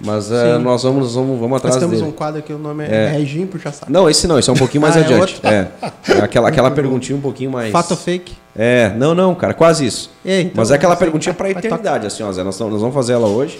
[0.00, 0.58] mas Sim.
[0.62, 2.08] nós vamos, vamos, vamos Nós atrás temos dele.
[2.08, 3.90] um quadro aqui, o nome é, Reginho Puxa Saco.
[3.92, 5.40] Não, esse não, esse é um pouquinho mais Ah, é adiante.
[5.42, 5.68] É,
[6.08, 7.72] É aquela, aquela perguntinha um pouquinho mais.
[7.72, 8.34] Fato fake?
[8.56, 10.10] É, não, não, cara, quase isso.
[10.24, 12.42] É, então, Mas é aquela perguntinha vai- vai eternidade, assim, ó, Zé.
[12.42, 13.58] Nós, nós vamos fazer ela hoje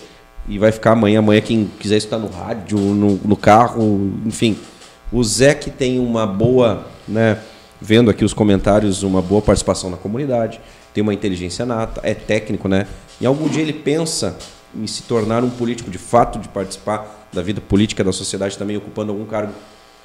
[0.49, 1.18] e vai ficar amanhã.
[1.18, 4.57] Amanhã, quem quiser escutar no rádio, no, no carro, enfim.
[5.12, 7.39] O Zé que tem uma boa, né?
[7.80, 10.61] Vendo aqui os comentários, uma boa participação na comunidade,
[10.93, 12.86] tem uma inteligência nata, é técnico, né?
[13.20, 14.36] E algum dia ele pensa
[14.74, 18.76] em se tornar um político de fato, de participar da vida política da sociedade também,
[18.76, 19.52] ocupando algum cargo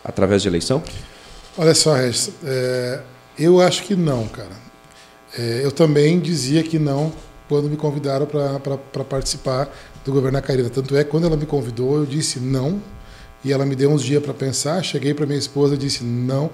[0.04, 0.84] através de eleição?
[1.58, 3.02] Olha só, Regis, é,
[3.38, 4.64] eu acho que não, cara.
[5.38, 7.12] É, eu também dizia que não
[7.48, 9.70] quando me convidaram para participar
[10.04, 10.70] do governo da Carina.
[10.70, 12.82] Tanto é que quando ela me convidou, eu disse não.
[13.44, 14.84] E ela me deu uns dias para pensar.
[14.84, 16.50] Cheguei para minha esposa e disse não.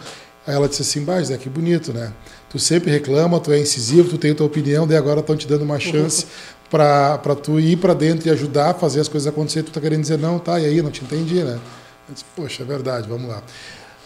[0.48, 2.12] Aí ela disse assim: Bah, Zé, que bonito, né?
[2.50, 5.62] Tu sempre reclama, tu é incisivo, tu tem tua opinião, daí agora estão te dando
[5.62, 6.26] uma chance
[6.70, 9.64] para tu ir para dentro e ajudar a fazer as coisas acontecer.
[9.64, 10.60] Tu tá querendo dizer não, tá?
[10.60, 11.60] E aí, não te entendi, né?
[12.08, 13.42] Eu disse, Poxa, é verdade, vamos lá.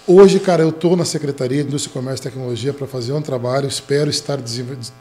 [0.05, 3.69] Hoje, cara, eu estou na Secretaria de Indústria, Comércio e Tecnologia para fazer um trabalho,
[3.69, 4.37] espero estar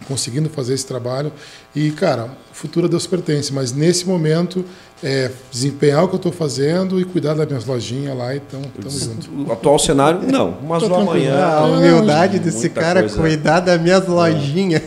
[0.07, 1.33] conseguindo fazer esse trabalho.
[1.75, 4.65] E, cara, o futuro a Deus pertence, mas nesse momento,
[5.03, 9.01] é desempenhar o que eu estou fazendo e cuidar das minhas lojinhas lá, então, estamos
[9.01, 9.29] juntos.
[9.49, 10.59] O atual cenário, não.
[10.63, 11.35] Mas o amanhã.
[11.37, 13.21] Ah, a humildade desse cara coisa.
[13.21, 14.83] cuidar das minhas lojinhas.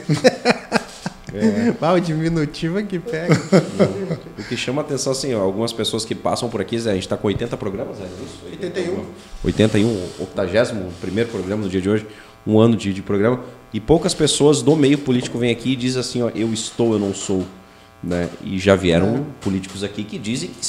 [0.46, 0.56] É.
[1.82, 3.34] Ah, o diminutivo é que pega.
[4.38, 7.04] O que chama atenção, assim, ó, algumas pessoas que passam por aqui, Zé, a gente
[7.04, 8.40] está com 80 programas, é isso?
[8.52, 9.06] 81.
[9.44, 9.88] 81,
[10.20, 12.08] 80 primeiro programa do dia de hoje,
[12.46, 13.42] um ano de, de programa.
[13.74, 17.00] E poucas pessoas do meio político vêm aqui e dizem assim, ó, eu estou, eu
[17.00, 17.44] não sou.
[18.02, 18.30] Né?
[18.44, 20.60] E já vieram políticos aqui que dizem que,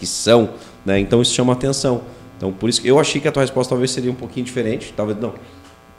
[0.00, 0.50] que são.
[0.84, 0.98] Né?
[0.98, 2.02] Então isso chama atenção.
[2.36, 4.92] Então por isso que eu achei que a tua resposta talvez seria um pouquinho diferente.
[4.94, 5.34] Talvez não.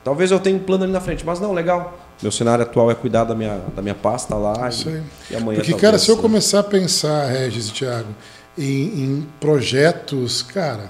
[0.03, 1.97] Talvez eu tenha um plano ali na frente, mas não, legal.
[2.21, 5.03] Meu cenário atual é cuidar da minha, da minha pasta lá Isso e, aí.
[5.31, 8.07] e amanhã Porque, cara, se eu começar a pensar, Regis e Thiago,
[8.57, 8.63] em,
[9.03, 10.89] em projetos, cara,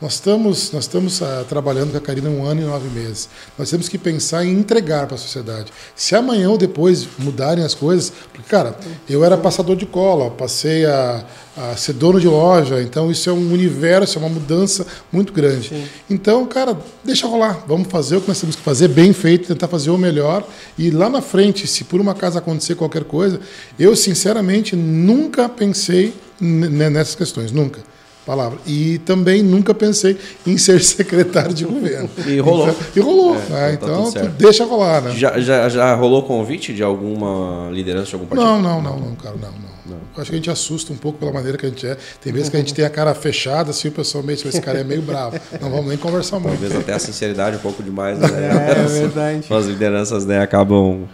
[0.00, 3.28] nós estamos, nós estamos ah, trabalhando com a Karina um ano e nove meses.
[3.58, 5.70] Nós temos que pensar em entregar para a sociedade.
[5.94, 8.74] Se amanhã ou depois mudarem as coisas, porque, cara,
[9.08, 11.22] eu era passador de cola, passei a,
[11.54, 15.86] a ser dono de loja, então isso é um universo, é uma mudança muito grande.
[16.08, 17.62] Então, cara, deixa rolar.
[17.68, 20.48] Vamos fazer o que nós temos que fazer bem feito, tentar fazer o melhor.
[20.78, 23.38] E lá na frente, se por uma casa acontecer qualquer coisa,
[23.78, 27.89] eu sinceramente nunca pensei nessas questões, nunca.
[28.30, 28.60] Palavra.
[28.64, 30.16] E também nunca pensei
[30.46, 32.08] em ser secretário de governo.
[32.24, 32.68] E rolou.
[32.68, 33.34] Então, e rolou.
[33.34, 33.72] É, né?
[33.72, 35.16] então tá então, deixa rolar, né?
[35.16, 38.48] Já, já, já rolou convite de alguma liderança de algum partido?
[38.48, 39.96] Não, não, não, não, cara, não, não.
[40.14, 41.96] Eu Acho que a gente assusta um pouco pela maneira que a gente é.
[42.20, 44.78] Tem vezes que a gente tem a cara fechada, assim, o pessoal meio, esse cara
[44.78, 45.36] é meio bravo.
[45.60, 46.52] Não vamos nem conversar muito.
[46.52, 48.28] Talvez até a sinceridade um pouco demais, né?
[48.30, 49.52] É, é verdade.
[49.52, 51.08] As lideranças né, acabam.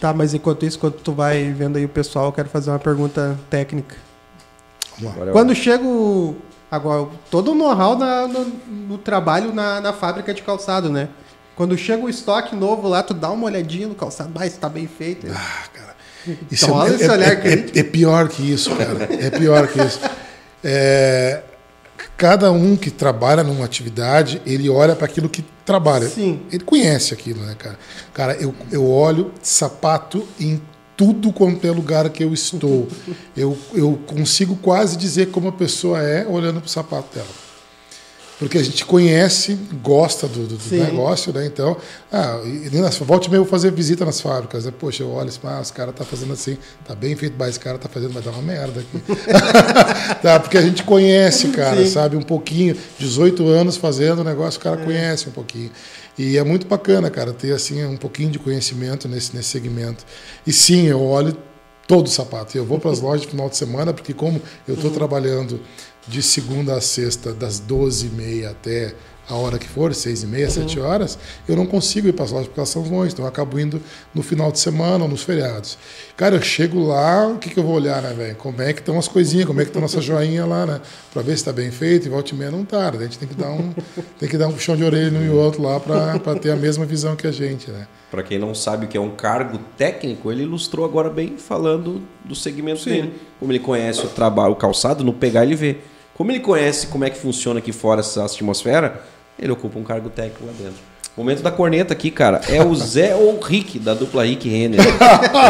[0.00, 2.80] Tá, mas enquanto isso, enquanto tu vai vendo aí o pessoal, eu quero fazer uma
[2.80, 4.05] pergunta técnica.
[5.00, 6.36] Agora eu- Quando chega o.
[6.70, 11.08] Agora, todo o know-how no, no trabalho na, na fábrica de calçado, né?
[11.54, 14.68] Quando chega o estoque novo lá, tu dá uma olhadinha no calçado, ah, isso tá
[14.68, 15.26] bem feito.
[15.30, 15.96] Ah, cara.
[16.50, 17.78] Então, olha esse olhar é, crítico.
[17.78, 19.08] é pior que isso, cara.
[19.10, 20.00] É pior que isso.
[20.62, 21.42] É,
[22.16, 26.08] cada um que trabalha numa atividade, ele olha para aquilo que trabalha.
[26.08, 26.42] Sim.
[26.50, 27.78] Ele conhece aquilo, né, cara?
[28.12, 30.60] Cara, eu, eu olho sapato em
[30.96, 32.88] tudo quanto é lugar que eu estou.
[33.36, 37.45] Eu, eu consigo quase dizer como a pessoa é olhando para o sapato dela.
[38.38, 41.46] Porque a gente conhece, gosta do, do- do negócio, né?
[41.46, 41.74] Então,
[42.12, 44.66] ah, e, nas, volte meio fazer visita nas fábricas.
[44.66, 44.72] Né?
[44.78, 47.78] Poxa, eu olho ah, os caras tá fazendo assim, tá bem feito, mas esse cara
[47.78, 49.22] tá fazendo, vai dar uma merda aqui.
[50.22, 51.90] tá, porque a gente conhece, cara, Sim.
[51.90, 52.16] sabe?
[52.16, 55.70] Um pouquinho, 18 anos fazendo o negócio, o cara conhece um pouquinho.
[56.18, 60.04] E é muito bacana, cara, ter assim um pouquinho de conhecimento nesse, nesse segmento.
[60.46, 61.34] E sim, eu olho
[61.86, 62.56] todo o sapato.
[62.56, 65.60] Eu vou para as lojas no final de semana, porque como eu estou trabalhando
[66.08, 68.94] de segunda a sexta, das 12h30 até
[69.28, 72.60] a hora que for, 6h30, 7 horas, eu não consigo ir para as lojas porque
[72.60, 73.82] elas são longe, então eu acabo indo
[74.14, 75.76] no final de semana ou nos feriados.
[76.16, 78.36] Cara, eu chego lá, o que, que eu vou olhar, né, velho?
[78.36, 80.80] Como é que estão as coisinhas, como é que está nossa joinha lá, né?
[81.12, 82.92] Para ver se está bem feito, e volta e meia não tá.
[82.92, 82.98] né?
[82.98, 83.74] A gente tem que dar um,
[84.18, 86.86] tem que dar um puxão de orelha no e outro lá para ter a mesma
[86.86, 87.88] visão que a gente, né?
[88.12, 92.00] Para quem não sabe o que é um cargo técnico, ele ilustrou agora bem falando
[92.24, 92.90] do segmento Sim.
[92.90, 93.12] dele.
[93.40, 95.78] Como ele conhece o trabalho, o calçado, no pegar ele vê.
[96.16, 99.02] Como ele conhece como é que funciona aqui fora essa atmosfera,
[99.38, 100.80] ele ocupa um cargo técnico lá dentro.
[101.16, 102.42] Momento da corneta aqui, cara.
[102.46, 104.80] É o Zé ou o Rick, da dupla Rick Renner.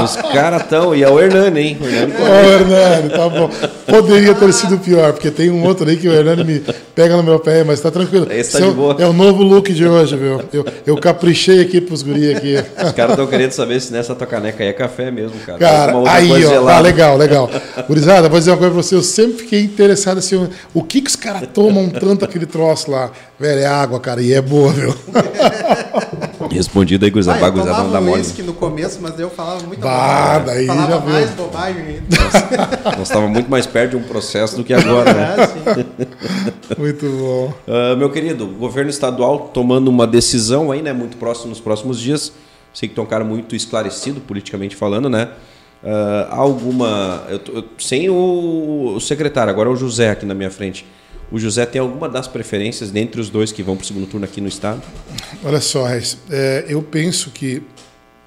[0.02, 0.94] Os caras estão.
[0.94, 1.78] E é o Hernani, hein?
[1.80, 3.50] O Hernani Ô, Hernani, tá bom.
[3.84, 6.60] Poderia ter sido pior, porque tem um outro aí que o Hernani me
[6.96, 8.26] pega no meu pé, mas tá tranquilo.
[8.32, 8.96] Esse tá de boa.
[8.98, 10.40] é o novo look de hoje, viu?
[10.50, 12.56] Eu, eu caprichei aqui pros guri aqui.
[12.56, 15.58] Os caras estão querendo saber se nessa tua caneca aí é café mesmo, cara.
[15.58, 16.76] Cara, aí, ó, gelada.
[16.76, 17.50] tá legal, legal.
[17.86, 21.10] Gurizada, vou dizer uma coisa pra você, eu sempre fiquei interessado assim, o que que
[21.10, 23.10] os caras tomam tanto aquele troço lá?
[23.38, 24.94] Velho, é água, cara, e é boa, viu?
[26.56, 27.38] Respondido aí, gurizada.
[27.44, 28.18] Ah, eu dá tomava mole.
[28.20, 30.44] uísque no começo, mas eu falava muita Bah, bobagem.
[30.46, 31.12] daí falava já viu.
[31.12, 32.02] mais bobagem ainda.
[32.96, 35.34] Nós estávamos muito mais perto de um processo do que agora, né?
[35.38, 35.86] É, sim.
[36.78, 37.54] Muito bom.
[37.68, 40.92] Ah, meu querido, o governo estadual tomando uma decisão aí, né?
[40.92, 42.32] Muito próximo nos próximos dias.
[42.74, 45.28] Sei que tu é um cara muito esclarecido, politicamente falando, né?
[45.84, 47.22] Ah, há alguma.
[47.28, 50.84] Eu, eu- sem o, o secretário, agora é o José aqui na minha frente.
[51.30, 54.24] O José tem alguma das preferências dentre os dois que vão para o segundo turno
[54.24, 54.82] aqui no estado?
[55.44, 57.62] Olha só, Reis, é, eu penso que,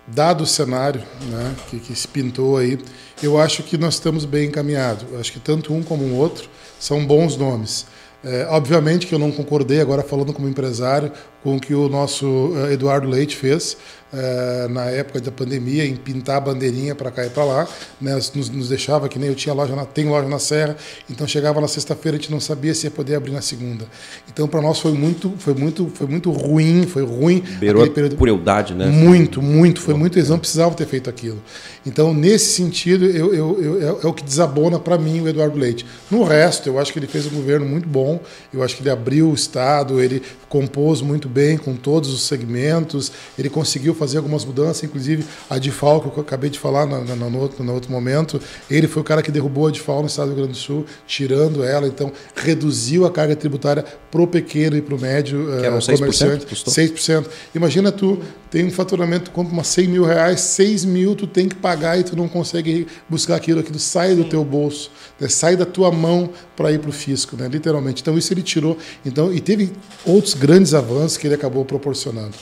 [0.06, 2.78] dado o cenário né, que, que se pintou aí,
[3.24, 5.06] eu acho que nós estamos bem encaminhados.
[5.20, 7.86] Acho que tanto um como o outro são bons nomes.
[8.22, 11.12] É, obviamente que eu não concordei, agora falando como empresário,
[11.44, 13.78] com o que o nosso eh, Eduardo Leite fez
[14.12, 17.68] eh, na época da pandemia, em pintar a bandeirinha para cá e para lá.
[18.02, 20.76] Né, nos, nos deixava, que nem eu tinha loja na, tem loja na Serra,
[21.10, 23.86] então chegava na sexta-feira a gente não sabia se ia poder abrir na segunda.
[24.32, 27.42] Então para nós foi muito, foi muito, foi muito ruim, foi ruim.
[27.60, 28.88] Beirou período- crueldade, né?
[28.88, 29.80] muito, muito.
[29.82, 30.18] Foi muito.
[30.20, 31.42] Eles não precisavam ter feito aquilo.
[31.86, 35.58] Então, nesse sentido, eu, eu, eu- é, é o que desabona para mim o Eduardo
[35.58, 35.86] Leite.
[36.12, 38.20] No resto, eu acho que ele fez um governo muito bom.
[38.54, 43.12] Eu acho que ele abriu o Estado, ele compôs muito bem com todos os segmentos.
[43.38, 47.16] Ele conseguiu fazer algumas mudanças, inclusive a DIFAL, que eu acabei de falar na- na-
[47.16, 48.42] no, outro, no outro momento.
[48.70, 50.86] Ele foi o cara que derrubou a DIFAL no Estado do Rio Grande do Sul,
[51.08, 51.88] tirando ela.
[51.88, 56.46] Então, reduziu a carga tributária pro pequeno e pro médio Que eram eh, 6%, comerciante.
[56.46, 56.74] custou?
[56.74, 57.26] 6%.
[57.54, 58.20] Imagina tu
[58.50, 62.00] tem um faturamento, tu compra umas 100 mil reais, 6 mil tu tem que pagar
[62.00, 65.28] e tu não consegue buscar aquilo, aquilo sai do teu bolso, né?
[65.28, 67.48] sai da tua mão para ir para o fisco, né?
[67.48, 68.02] literalmente.
[68.02, 68.76] Então isso ele tirou,
[69.06, 69.72] então e teve
[70.04, 72.36] outros grandes avanços que ele acabou proporcionando.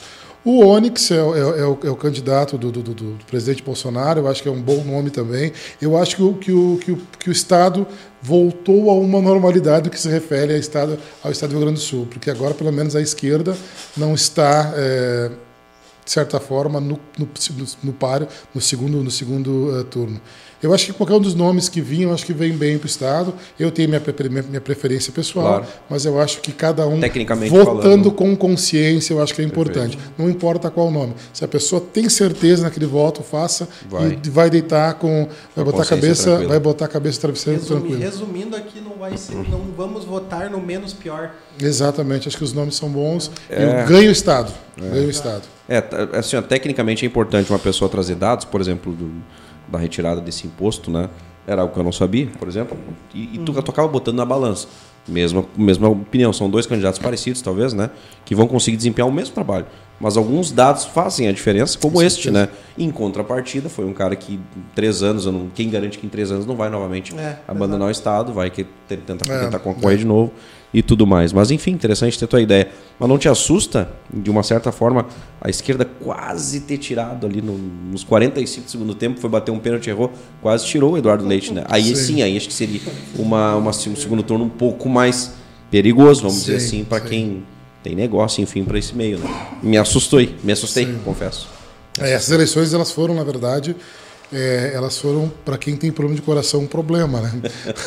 [0.45, 3.61] O Onyx é, é o- é o, é o candidato do, do- do- do presidente
[3.61, 5.51] Bolsonaro, eu acho que é um bom nome também.
[5.82, 7.86] Eu acho que o, que o, que o, que o Estado
[8.21, 11.80] voltou a uma normalidade no que se refere ao Estado, ao Estado do Rio Grande
[11.82, 13.57] do Sul, porque agora, pelo menos, a esquerda
[13.97, 15.30] não está, é,
[16.05, 17.28] de certa forma, no, no,
[17.84, 20.21] no, páreo, no segundo, no segundo eh, turno.
[20.62, 22.86] Eu acho que qualquer um dos nomes que vinham, eu acho que vem bem para
[22.86, 23.34] o Estado.
[23.60, 24.01] Eu tenho minha,
[24.43, 25.66] minha, preferência pessoal, Claro.
[25.89, 28.12] mas eu acho que cada um Tecnicamente votando falando.
[28.12, 29.97] com consciência, eu acho que é importante.
[30.18, 31.14] Não importa qual nome.
[31.34, 34.20] Se a pessoa tem certeza naquele voto, faça Vai.
[34.26, 35.28] e vai deitar com.
[35.55, 36.49] Vai Com botar cabeça, tranquila.
[36.49, 38.01] vai botar a cabeça no travesseiro Resumi- tranquilo.
[38.01, 41.32] resumindo aqui, não vai ser, não vamos votar no menos pior.
[41.62, 43.30] Exatamente, acho que os nomes são bons.
[43.49, 43.84] É.
[43.84, 44.51] Eu ganho o Estado.
[44.76, 45.41] Ganho o Estado.
[45.70, 49.12] É, tá- assim, ó, tecnicamente é importante uma pessoa trazer dados, por exemplo, do-
[49.68, 51.09] da retirada desse imposto, né?
[51.45, 52.78] Era algo que eu não sabia, por exemplo.
[53.13, 54.68] E, e tu, tu acaba botando na balança.
[55.07, 57.89] Mesma, mesma opinião, são dois candidatos parecidos, talvez, né?
[58.26, 59.65] Que vão conseguir desempenhar o mesmo trabalho.
[59.99, 62.49] Mas alguns dados fazem a diferença, como este, né?
[62.78, 64.38] Em contrapartida, foi um cara que
[64.76, 67.91] três anos, não- quem garante que em três anos não vai novamente É, abandonar o
[67.91, 70.34] Estado, vai que ter- tentar, É, tentar concorrer de novo
[70.74, 71.32] e tudo mais.
[71.34, 72.70] Mas enfim, interessante ter tua ideia.
[72.99, 75.05] Mas não te assusta, de uma certa forma,
[75.39, 79.59] a esquerda quase ter tirado ali no- nos 45 do segundo tempo, foi bater um
[79.59, 80.11] pênalti, errou,
[80.41, 81.63] quase tirou o Eduardo Leite, né?
[81.70, 82.22] Aí sim, Sim.
[82.22, 82.82] aí acho que seria
[83.18, 85.34] uma, uma- um segundo turno um pouco mais
[85.72, 87.07] perigoso, vamos dizer Sim, assim, para sim.
[87.09, 87.43] quem
[87.84, 89.47] tem negócio, enfim, para esse meio, né?
[89.63, 91.47] Me assustou, me assustei, confesso.
[91.99, 93.76] É, essas eleições elas foram, na verdade,
[94.32, 97.41] é, elas foram para quem tem problema de coração um problema, né?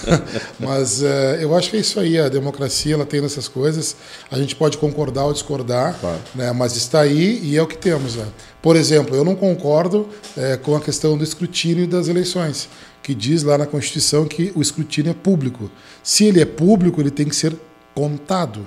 [0.59, 2.19] Mas é, eu acho que é isso aí.
[2.19, 3.97] A democracia ela tem essas coisas.
[4.31, 6.19] A gente pode concordar ou discordar, Claro.
[6.35, 6.53] né?
[6.53, 8.17] Mas está aí e é o que temos.
[8.17, 8.27] Né?
[8.63, 12.69] Por exemplo, eu não concordo é, com a questão do escrutínio das eleições,
[13.03, 15.71] que diz lá na Constituição que o escrutínio é público.
[16.03, 17.55] Se ele é público, ele tem que ser
[17.95, 18.67] contado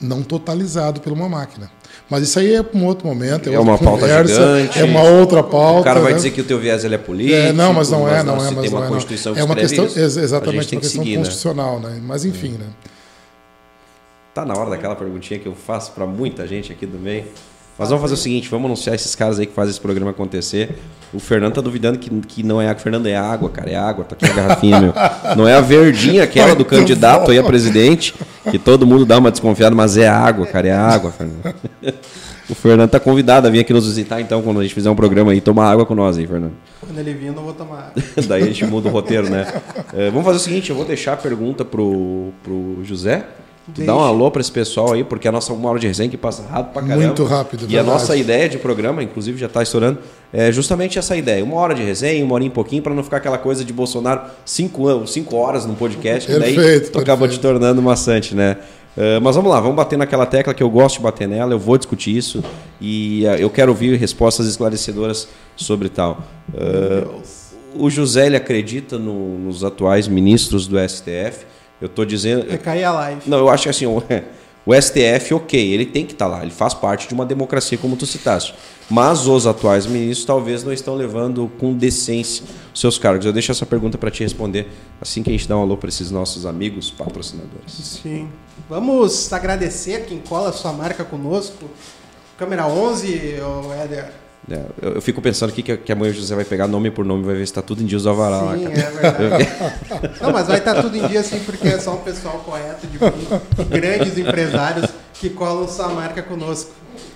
[0.00, 1.70] não totalizado por uma máquina.
[2.10, 3.48] Mas isso aí é para um outro momento.
[3.48, 4.78] É outra uma pauta conversa, gigante.
[4.78, 5.80] É uma outra pauta.
[5.80, 6.16] O cara vai né?
[6.16, 7.36] dizer que o teu viés ele é político.
[7.36, 8.88] É, não, mas não é, não se é, tem mas uma não é.
[8.88, 8.94] não.
[8.94, 11.18] Constituição É uma questão, isso, exatamente, uma que questão seguir, né?
[11.18, 12.00] constitucional, né?
[12.02, 12.66] Mas enfim, né?
[14.32, 17.26] Tá na hora daquela perguntinha que eu faço para muita gente aqui do meio.
[17.78, 20.76] Mas vamos fazer o seguinte, vamos anunciar esses caras aí que fazem esse programa acontecer.
[21.14, 22.82] O Fernando tá duvidando que, que não é água.
[22.82, 24.04] Fernando, é água, cara, é água.
[24.04, 24.92] Tá aqui a garrafinha, meu.
[25.36, 28.14] Não é a verdinha aquela do candidato aí a presidente.
[28.50, 31.54] que todo mundo dá uma desconfiada, mas é água, cara, é água, Fernando.
[32.50, 34.96] O Fernando tá convidado a vir aqui nos visitar, então, quando a gente fizer um
[34.96, 36.54] programa aí, tomar água com nós aí, Fernando.
[36.80, 37.92] Quando ele vir, eu não vou tomar.
[38.26, 39.46] Daí a gente muda o roteiro, né?
[39.92, 43.26] É, vamos fazer o seguinte, eu vou deixar a pergunta pro, pro José.
[43.74, 46.08] Tu dá um alô para esse pessoal aí, porque a nossa uma hora de resenha
[46.08, 47.04] que passa rápido pra caramba.
[47.06, 47.88] Muito rápido, E a verdade.
[47.88, 49.98] nossa ideia de programa, inclusive já está estourando,
[50.32, 51.44] é justamente essa ideia.
[51.44, 54.22] Uma hora de resenha, uma hora e pouquinho, para não ficar aquela coisa de Bolsonaro
[54.44, 57.42] cinco, anos, cinco horas no podcast, que daí Perfeito, tu acaba te perfeito.
[57.42, 58.56] tornando maçante, né?
[58.96, 61.58] É, mas vamos lá, vamos bater naquela tecla que eu gosto de bater nela, eu
[61.58, 62.42] vou discutir isso
[62.80, 66.20] e é, eu quero ouvir respostas esclarecedoras sobre tal.
[66.52, 67.04] É,
[67.76, 71.46] o José ele acredita no- nos atuais ministros do STF.
[71.80, 72.46] Eu estou dizendo.
[72.46, 73.22] Vai cair a live.
[73.26, 74.02] Não, eu acho que assim, o,
[74.66, 77.96] o STF, ok, ele tem que estar lá, ele faz parte de uma democracia, como
[77.96, 78.54] tu citaste.
[78.90, 83.26] Mas os atuais ministros talvez não estão levando com decência os seus cargos.
[83.26, 84.66] Eu deixo essa pergunta para te responder
[85.00, 87.72] assim que a gente dá um alô para esses nossos amigos patrocinadores.
[88.02, 88.28] Sim.
[88.68, 91.68] Vamos agradecer quem cola sua marca conosco.
[92.36, 94.27] Câmera 11, ô Éder.
[94.50, 97.04] É, eu, eu fico pensando aqui que, que amanhã o José vai pegar nome por
[97.04, 99.48] nome e vai ver se está tudo em dias do Alvará lá, Sim, é verdade.
[100.22, 102.98] Não, mas vai estar tudo em dia sim, porque é só um pessoal correto de
[102.98, 106.70] de grandes empresários que colam sua marca conosco.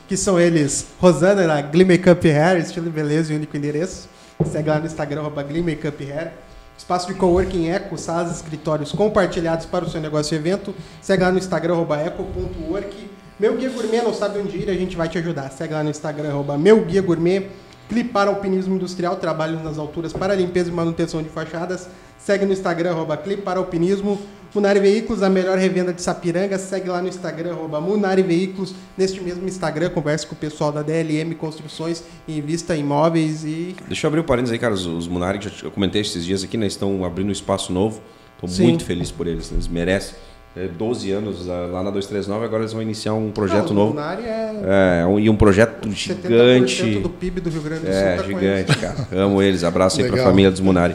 [0.07, 4.09] Que são eles, Rosana, da Glee Makeup Hair, estilo beleza e único endereço.
[4.45, 6.33] Segue lá no Instagram, arroba Glee Makeup Hair.
[6.77, 10.75] Espaço de coworking Eco, salas e escritórios compartilhados para o seu negócio e evento.
[11.01, 13.11] Segue lá no Instagram, eco.work.
[13.39, 15.51] Meu Guia Gourmet, não sabe onde ir, a gente vai te ajudar.
[15.51, 17.47] Segue lá no Instagram, arroba Meu Guia Gourmet.
[17.89, 21.89] Clipar Alpinismo Industrial, trabalho nas alturas para limpeza e manutenção de fachadas.
[22.19, 24.19] Segue no Instagram, arroba Clipar Alpinismo.
[24.55, 26.59] Munari Veículos, a melhor revenda de Sapiranga.
[26.59, 28.75] Segue lá no Instagram, arroba Munari Veículos.
[28.97, 33.75] Neste mesmo Instagram, converse com o pessoal da DLM Construções e invista imóveis e...
[33.89, 34.75] Deixa eu abrir um parênteses aí, cara.
[34.75, 36.67] Os, os Munari, que eu te- eu comentei esses dias aqui, né?
[36.67, 38.01] Estão abrindo um espaço novo.
[38.35, 39.51] Estou muito feliz por eles.
[39.51, 40.15] né, Eles merecem.
[40.55, 43.95] É, 12 anos ah, lá na 239, agora eles vão iniciar um projeto Não, o
[43.95, 43.99] novo.
[44.01, 46.99] É É, um- e um projeto 70% gigante.
[47.01, 47.95] do PIB do Rio Grande do Sul.
[48.03, 49.09] É, tá com gigante, cara.
[49.13, 49.65] Amo eles.
[49.65, 50.31] Abraço aí pra Legal.
[50.31, 50.95] família dos Munari.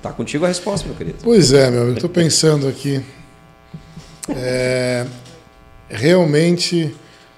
[0.00, 1.18] Tá contigo a resposta, meu querido.
[1.22, 3.02] Pois é, meu, eu estou pensando aqui.
[4.28, 5.04] É,
[5.88, 6.94] realmente,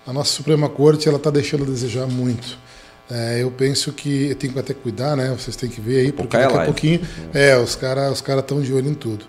[0.06, 2.58] a nossa Suprema Corte ela está deixando a desejar muito.
[3.10, 5.34] É, eu penso que eu tenho que até cuidar, né?
[5.38, 7.00] Vocês têm que ver aí, porque a daqui a pouquinho,
[7.32, 9.24] é, os caras os cara estão de olho em tudo.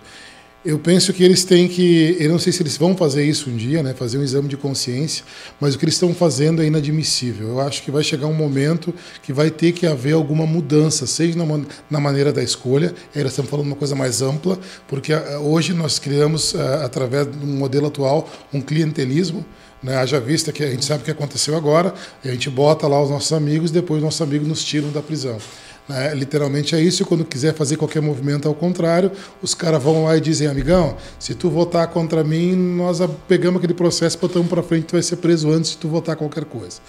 [0.64, 3.56] Eu penso que eles têm que, eu não sei se eles vão fazer isso um
[3.56, 5.24] dia, né, fazer um exame de consciência,
[5.58, 7.48] mas o que eles estão fazendo é inadmissível.
[7.48, 8.94] Eu acho que vai chegar um momento
[9.24, 13.32] que vai ter que haver alguma mudança, seja na, na maneira da escolha, aí nós
[13.32, 17.88] estamos falando uma coisa mais ampla, porque ah, hoje nós criamos, ah, através do modelo
[17.88, 19.46] atual, um clientelismo,
[19.82, 19.96] né?
[19.96, 23.10] Haja vista que a gente sabe o que aconteceu agora, a gente bota lá os
[23.10, 25.38] nossos amigos, depois os nossos amigos nos tiram da prisão.
[25.90, 26.14] Né?
[26.14, 29.12] Literalmente é isso, quando quiser fazer qualquer movimento ao contrário,
[29.42, 33.74] os caras vão lá e dizem, amigão, se tu votar contra mim, nós pegamos aquele
[33.74, 36.80] processo, botamos para frente, tu vai ser preso antes de tu votar qualquer coisa.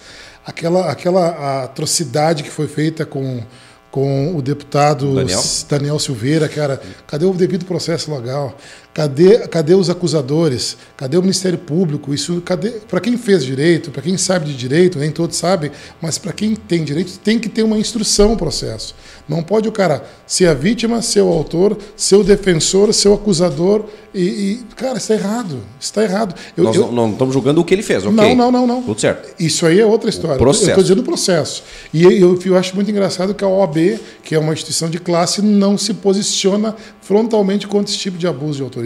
[0.45, 3.43] Aquela, aquela atrocidade que foi feita com,
[3.89, 5.41] com o deputado Daniel?
[5.67, 8.55] Daniel Silveira, cara, cadê o devido processo legal?
[8.93, 10.75] Cadê, cadê os acusadores?
[10.97, 12.13] Cadê o Ministério Público?
[12.13, 12.71] Isso, cadê?
[12.71, 15.71] Para quem fez direito, para quem sabe de direito, nem todos sabem,
[16.01, 18.93] mas para quem tem direito tem que ter uma instrução o processo.
[19.29, 23.13] Não pode o cara ser a vítima, ser o autor, ser o defensor, ser o
[23.13, 25.59] acusador e, e cara, está errado.
[25.79, 26.35] Está errado.
[26.57, 28.13] Eu- Nós eu- não, não estamos julgando o que ele fez, ok?
[28.13, 28.83] não, não, não, não.
[28.83, 29.33] Tudo certo.
[29.41, 30.35] Isso aí é outra história.
[30.37, 30.65] processo.
[30.65, 31.63] Eu estou dizendo o processo.
[31.93, 35.41] E eu, eu acho muito engraçado que a OAB, que é uma instituição de classe,
[35.41, 38.80] não se posiciona frontalmente contra esse tipo de abuso de autoridade.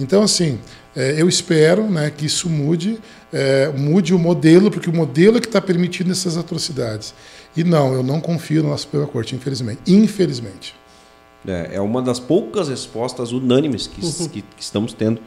[0.00, 0.58] Então, assim,
[0.94, 2.98] é, eu espero né, que isso mude,
[3.32, 7.14] é, mude o modelo, porque o modelo é que está permitindo essas atrocidades.
[7.56, 9.80] E não, eu não confio na Suprema Corte, infelizmente.
[9.86, 10.74] Infelizmente.
[11.46, 15.20] É, é uma das poucas respostas unânimes que, que- que estamos tendo,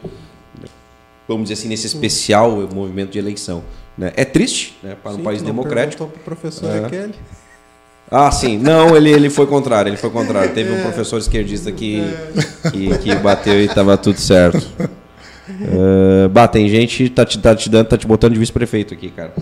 [0.62, 0.68] né,
[1.28, 3.64] vamos dizer assim, nesse especial movimento de eleição.
[3.98, 4.12] né?
[4.16, 6.06] É triste né, para um Sim, país tu não democrático.
[6.06, 6.86] perguntou pro professor É.
[6.86, 7.14] aquele.
[8.12, 8.58] Ah, sim.
[8.58, 9.90] Não, ele, ele foi contrário.
[9.90, 10.52] Ele foi contrário.
[10.52, 12.04] Teve um professor esquerdista que,
[12.72, 14.68] que, que bateu e estava tudo certo.
[15.50, 19.10] Uh, bah, tem gente tá te, tá te dando, tá te botando de vice-prefeito aqui,
[19.10, 19.34] cara.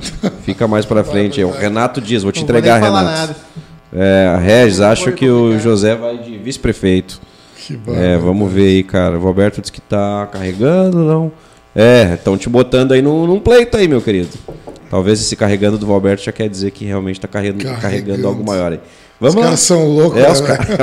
[0.44, 1.40] Fica mais pra frente.
[1.42, 3.06] É o Renato Dias, vou te entregar, Renato.
[3.06, 3.36] nada.
[3.94, 5.58] É, a Regis, acho que o.
[5.60, 7.22] José vai de vice-prefeito.
[7.56, 9.18] Que É, vamos ver aí, cara.
[9.18, 11.32] O Roberto disse que tá carregando, não.
[11.76, 14.30] É, estão te botando aí num, num pleito aí, meu querido.
[14.90, 17.82] Talvez esse carregando do Roberto já quer dizer que realmente tá carregando, carregando.
[17.82, 18.28] Carregando.
[18.28, 18.80] algo maior aí.
[19.20, 19.44] Os Vamos lá.
[19.46, 20.22] caras são loucos.
[20.22, 20.48] É, os né?
[20.48, 20.78] caras.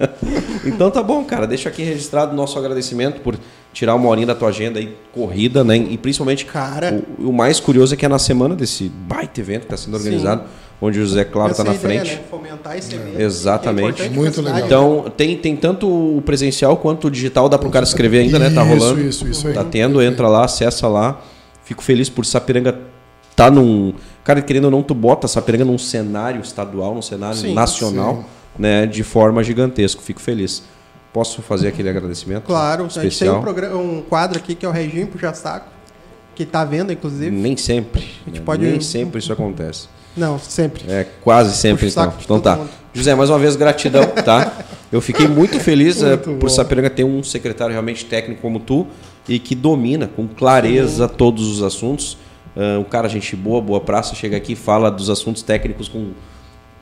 [0.64, 1.46] então tá bom, cara.
[1.46, 3.36] Deixa aqui registrado o nosso agradecimento por
[3.72, 5.76] tirar uma horinha da tua agenda aí, corrida, né?
[5.76, 7.02] E principalmente, Cara.
[7.18, 9.96] o, o mais curioso é que é na semana desse baita evento que está sendo
[9.96, 10.44] organizado,
[10.80, 12.16] onde o José Claro está na é a ideia, frente.
[12.16, 12.22] né?
[12.30, 13.20] Fomentar esse evento.
[13.20, 14.02] Exatamente.
[14.02, 14.60] é Muito legal.
[14.60, 18.22] Então, tem, tem tanto o presencial quanto o digital, dá para o cara se inscrever
[18.22, 18.48] ainda, né?
[18.48, 19.00] Tá Isso, rolando.
[19.02, 19.54] isso, isso aí.
[19.54, 21.20] Tá tendo, entra lá, acessa lá.
[21.64, 22.93] Fico feliz por Sapiranga
[23.36, 23.94] tá num.
[24.22, 28.24] Cara, querendo ou não, tu bota Sapiranga num cenário estadual, num cenário Sim, nacional, sim.
[28.62, 28.86] né?
[28.86, 30.00] De forma gigantesca.
[30.00, 30.62] Fico feliz.
[31.12, 32.44] Posso fazer aquele agradecimento?
[32.44, 33.38] Claro, a gente tem especial.
[33.38, 35.68] um, programa, um quadro aqui que é o Reginho Puxa Saco,
[36.34, 37.30] que tá vendo, inclusive.
[37.30, 38.00] Nem sempre.
[38.26, 38.44] gente né?
[38.44, 39.88] pode- Nem sempre isso acontece.
[40.16, 40.84] Não, sempre.
[40.90, 42.14] É quase sempre, Puxa então.
[42.20, 42.56] Então tá.
[42.56, 42.70] mundo.
[42.92, 44.52] José, mais uma vez, gratidão, tá?
[44.90, 46.48] Eu fiquei muito feliz eh, Muito por bom.
[46.48, 48.86] Sapiranga ter um secretário realmente técnico como tu
[49.28, 52.16] e que domina com clareza todos os assuntos.
[52.56, 56.12] Ah, um cara, gente boa, boa praça, chega aqui e fala dos assuntos técnicos com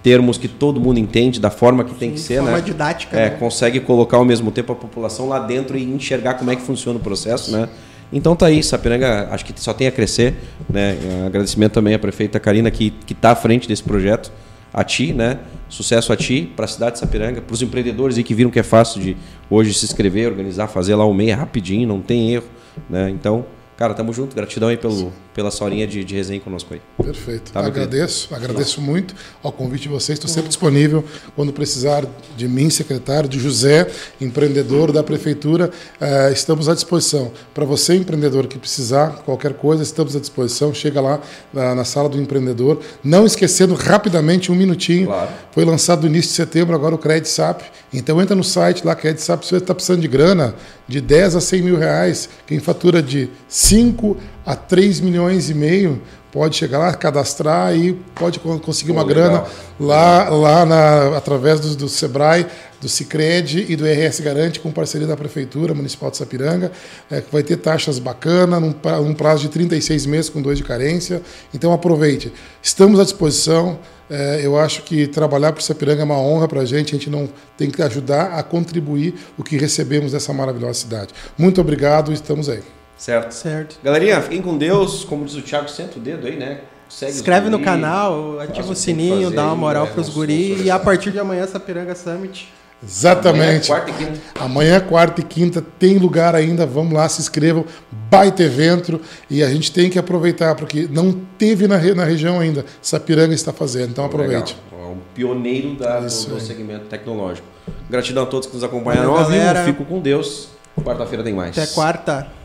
[0.02, 2.60] termos que todo mundo entende, da forma que tem que ser, forma né?
[2.60, 3.16] didática.
[3.16, 3.36] É, né?
[3.38, 6.98] consegue colocar ao mesmo tempo a população lá dentro e enxergar como é que funciona
[6.98, 7.68] o processo, né?
[8.12, 10.34] Então tá aí, Sapiranga, acho que só tem a crescer,
[10.68, 10.98] né?
[11.24, 14.30] Agradecimento também à prefeita Karina que que tá à frente desse projeto,
[14.72, 15.38] a ti, né?
[15.68, 18.58] Sucesso a ti, para a cidade de Sapiranga, para os empreendedores aí que viram que
[18.58, 19.16] é fácil de
[19.48, 22.48] hoje se inscrever, organizar, fazer lá o meia rapidinho, não tem erro,
[22.90, 23.08] né?
[23.08, 23.46] Então,
[23.76, 26.80] cara, tamo junto, gratidão aí pelo pela essa horinha de, de resenha conosco aí.
[27.03, 27.53] Perfeito.
[27.53, 30.18] Tá, agradeço, agradeço muito ao convite de vocês.
[30.18, 31.05] Estou sempre disponível
[31.35, 32.05] quando precisar
[32.37, 33.89] de mim, secretário, de José,
[34.20, 35.70] empreendedor da prefeitura.
[36.01, 37.33] eh, estamos à disposição.
[37.55, 40.72] Para você, empreendedor, que precisar qualquer coisa, estamos à disposição.
[40.74, 41.20] Chega lá
[41.53, 42.80] na, na sala do empreendedor.
[43.03, 45.07] Não esquecendo rapidamente um minutinho.
[45.07, 45.30] Claro.
[45.53, 47.62] Foi lançado no início de setembro agora o Credit Sap.
[47.93, 50.55] Então entra no site lá, Credit Sap, se você está precisando de grana,
[50.89, 56.03] de 10 a 100 mil reais, quem fatura de 5 a 3 milhões e meio,
[56.32, 59.45] pode chegar lá, cadastrar e pode con- conseguir uma grana
[59.78, 62.47] lá, lá na, através do, do Sebrae,
[62.80, 66.72] do Cicred e do RS Garante, com parceria da Prefeitura Municipal de Sapiranga,
[67.11, 70.59] é, que vai ter taxas bacanas, num, pra- num prazo de 36 meses com dois
[70.59, 71.22] de carência.
[71.55, 72.32] Então aproveite.
[72.62, 73.78] Estamos à disposição.
[74.11, 76.95] É, eu acho que trabalhar para Sapiranga é uma honra para a gente.
[76.95, 81.14] A gente não tem que ajudar a contribuir o que recebemos dessa maravilhosa cidade.
[81.38, 82.61] Muito obrigado e estamos aí.
[83.03, 83.32] Certo.
[83.32, 83.78] Certo.
[83.82, 86.61] Galerinha, fiquem com Deus, como diz o Thiago, senta o dedo aí, né?
[86.88, 89.90] Segue Se os inscreve no canal, ativa o sininho, dá uma moral né?
[89.92, 90.55] pros Não- guri.
[90.57, 92.53] não E a partir de amanhã, Sapiranga Summit.
[92.80, 93.72] Exatamente.
[93.72, 94.20] Amanhã, quarta e quinta.
[94.38, 96.64] Amanhã, quarta e quinta, tem lugar ainda.
[96.64, 97.64] Vamos lá, se inscrevam.
[98.09, 99.00] Baita evento.
[99.28, 102.64] E a gente tem que aproveitar, porque não teve na, na região ainda.
[102.80, 103.90] Sapiranga está fazendo.
[103.90, 104.57] Então aproveite.
[104.72, 104.90] Legal.
[104.90, 107.48] É um pioneiro da- do, do segmento tecnológico.
[107.90, 109.64] Gratidão a todos que nos acompanharam Valeu.
[109.64, 110.50] Fico com Deus.
[110.84, 111.59] Quarta-feira tem mais.
[111.59, 112.41] Até quarta.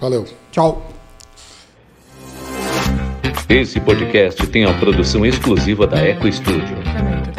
[0.00, 0.24] Valeu.
[0.50, 0.82] Tchau.
[3.48, 6.76] Esse podcast tem a produção exclusiva da Eco Studio.
[6.96, 7.37] Momento